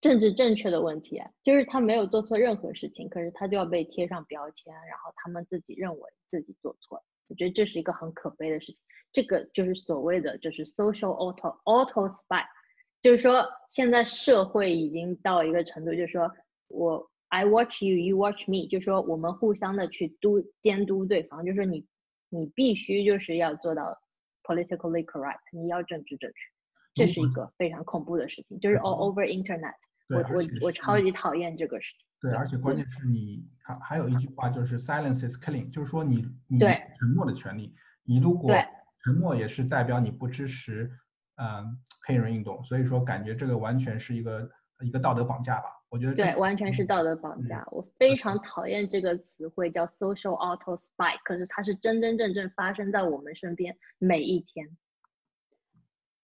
[0.03, 7.03] 政治正确的问题啊，就是他没有做错任何事情，可是他就要被贴上标签，然后他们自己认为自己做错了。
[7.29, 8.77] 我觉得这是一个很可悲的事情。
[9.13, 12.43] 这个就是所谓的就是 social auto auto spy，
[13.01, 16.29] 就是说现在社会已经到一个程度，就是说
[16.67, 21.87] 我 I watch you, you watch me，就是说我们互相的去督监督对方，就是说你
[22.27, 23.97] 你必须就是要做到
[24.43, 29.73] politically correct，你要政治正确，这是一个非常恐怖的事情，就是 all over internet。
[30.09, 32.05] 我我我超级讨厌这个事情。
[32.19, 37.73] 对，而且关键是你还还有一句话就是 silence is killing，就是说你你沉默的权利，
[38.03, 38.53] 你如果
[39.03, 40.89] 沉默也是代表你不支持
[41.35, 44.49] 嗯黑人运动，所以说感觉这个完全是一个
[44.81, 45.65] 一个道德绑架吧？
[45.93, 47.63] 我觉得对，完全是道德绑架。
[47.69, 54.67] 我非常讨厌这个词汇叫 social auto spike，可是它是真真正正发生在我们身边每一天。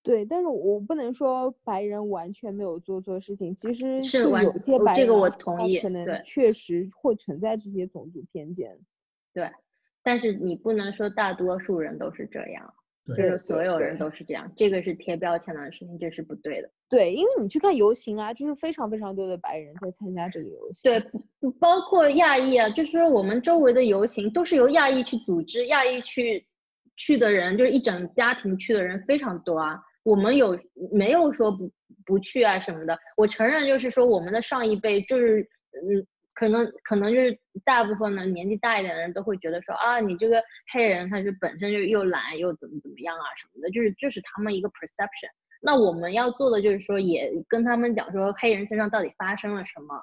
[0.02, 8.76] 对，但是我不能说白人完全没有做错事情，其实是有些白人，这个我同意，可能确实会存在这些种族偏见。
[9.36, 9.52] 对，
[10.02, 12.74] 但是你不能说大多数人都是这样，
[13.16, 16.70] 就是所有人都是这样，这个是贴标签的事情，这是不对的。
[16.90, 20.82] 对，因为你去看游行啊，就是非常非常多的白人在参加这个游行。
[20.84, 26.46] 对，包括亚裔啊，就是说我们周围的游行都是由亚裔去组织，亚裔去
[26.98, 29.80] 去的人，就是一整家庭去的人非常多啊。
[30.04, 30.58] 我们有
[30.92, 31.70] 没有说不
[32.06, 32.98] 不去啊什么的？
[33.18, 35.42] 我承认，就是说我们的上一辈就是，
[35.74, 36.06] 嗯，
[36.40, 45.30] 可能可能就是大部分的年纪大一点的人都会觉得说啊，你这个黑人他是本身就又懒又怎么怎么样啊什么的，就是这是他们一个 perception。
[45.62, 50.02] 那我们要做的就是说，也跟他们讲说黑人身上到底发生了什么，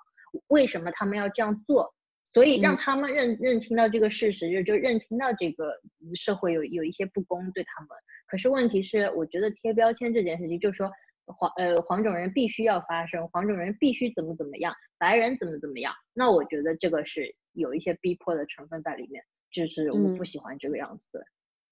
[0.49, 1.91] 为什么他们要这样做。
[2.34, 5.72] 所以让他们认认清到这个事实，就就认清到这个
[6.14, 7.89] 社会有有一些不公对他们。
[8.26, 10.91] 可是问题是，我觉得贴标签这件事情，就是说
[11.27, 15.93] 黄呃黄种人必须要发声，黄种人必须怎么怎么样，白人怎么怎么样。
[16.14, 21.24] 那我觉得这个是有一些逼迫的成分在里面，就是我不喜欢这个样子的。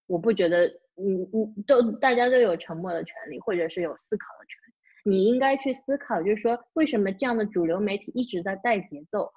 [0.07, 4.75] 我不觉得，你你，都大家都有沉默的权利，或者是有思考的权利。
[5.11, 9.31] 你应该去思考，就是说为什么这样的主流媒体一直在带节奏。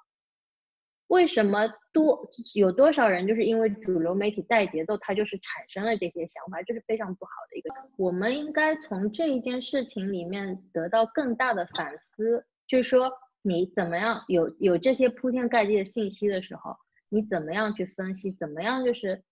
[1.08, 7.70] 为什么多有多少人就是因为主流媒体带节奏，他就是产生了这些想法，这是非常不好的一个。
[7.96, 16.76] 我们应该从这一件事情里面得到更大的反思，就是说你怎么样有有这些铺天盖地的信息的时候，
[17.08, 19.22] 你怎么样去分析，怎么样就是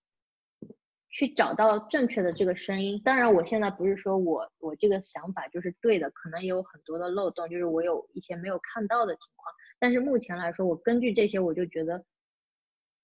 [1.11, 3.01] 去找到正确的这个声音。
[3.05, 9.55] 当然，我现在不是说我我这个想法就是对的，可能也有很多的漏洞，就是我有一些没有看到的情况。
[9.79, 12.05] 但是目前来说，我根据这些，我就觉得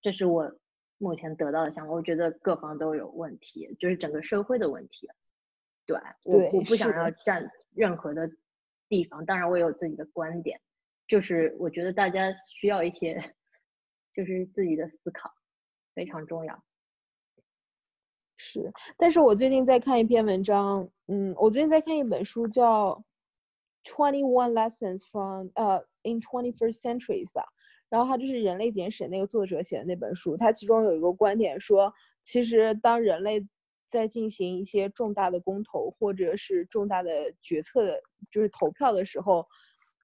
[0.00, 0.50] 这是我
[0.98, 1.92] 目前得到的想法。
[1.92, 5.08] 我觉得各方都有问题，就是整个社会的问题。
[5.84, 8.30] 对我，我不想要占任何的
[8.88, 9.24] 地方。
[9.26, 10.60] 当然，我有自己的观点，
[11.08, 13.34] 就是我觉得大家需要一些，
[14.14, 15.32] 就是自己的思考，
[15.94, 16.64] 非常重要。
[18.36, 22.90] 是，但是我最近在看一篇文章，嗯，我最近在看一本书，叫
[23.84, 25.84] 《Twenty One Lessons from》呃。
[26.04, 27.44] In twenty first centuries 吧，
[27.88, 33.46] 然后他就是《人类简史》那个作者写的那本书，他其中有一个观点说，其实当人类
[33.88, 38.02] 在进行一些重大的公投或者是重大的决策的，
[38.32, 39.46] 就是投票的时候，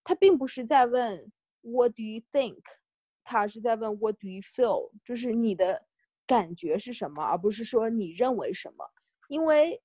[0.04, 2.62] 他并不是在问 What do you think，
[3.24, 5.82] 他是在问 What do you feel，就是你的
[6.28, 8.88] 感觉是什么，而不是说你认为什么。
[9.26, 9.82] 因为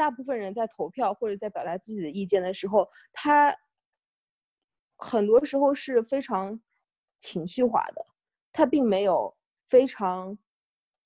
[0.00, 3.54] 大部分人在投票或者在表达自己的意见的时候，他。
[5.02, 6.60] 很多时候是非常
[7.16, 8.04] 情绪化的，
[8.52, 9.34] 他并没有
[9.66, 10.36] 非常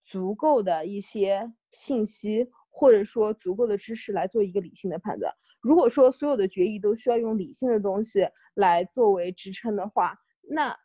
[0.01, 5.33] 足够的一些信息，或者说足够的知识来做一个理性的判断。
[5.61, 10.77] 如果说所有的决议都需要用理性的东西来作为支撑的话，那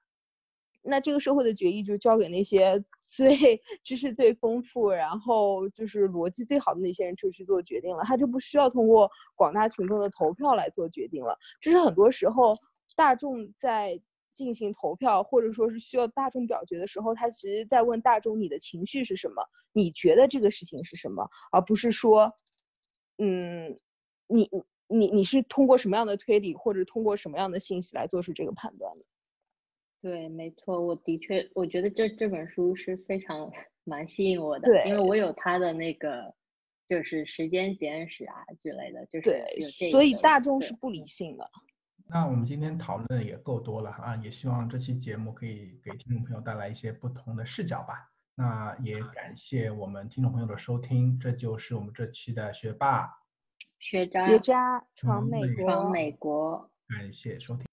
[0.82, 11.38] 那这个社会的决议就交给那些 最知识最丰富，然后就是逻辑最好的那些人就去做决定了，他就不需要通过广大群众的投票来做决定了。
[11.60, 12.56] 这是很多时候。
[12.96, 14.02] 大众在
[14.34, 22.34] 进行投票，或者说是需要大众表决的时候，他其实在问大众你的情绪是什么，你觉得这个事情是什么，而不是说，
[23.20, 23.80] 嗯，
[24.28, 24.50] 你
[24.88, 29.06] 你你是通过什么样的推理，或者通过什么样的信息来做出这个判断的？
[30.02, 33.52] 对，没错，我的确，我觉得这这本书是非常
[33.84, 36.34] 蛮吸引我的，对，因为我有他的那个
[36.88, 41.46] 就是时间简史啊之类的，就是对，所以大众是不理性的。
[42.08, 48.10] 那我们今天讨论也够多了啊，也希望这期节目可以给听众朋友带来一些不同的视角吧。
[48.36, 53.08] 那也感谢我们听众朋友的收听，这就是我们这期的学霸、
[53.80, 57.69] 学渣、学渣闯美国、闯美国，感谢收听。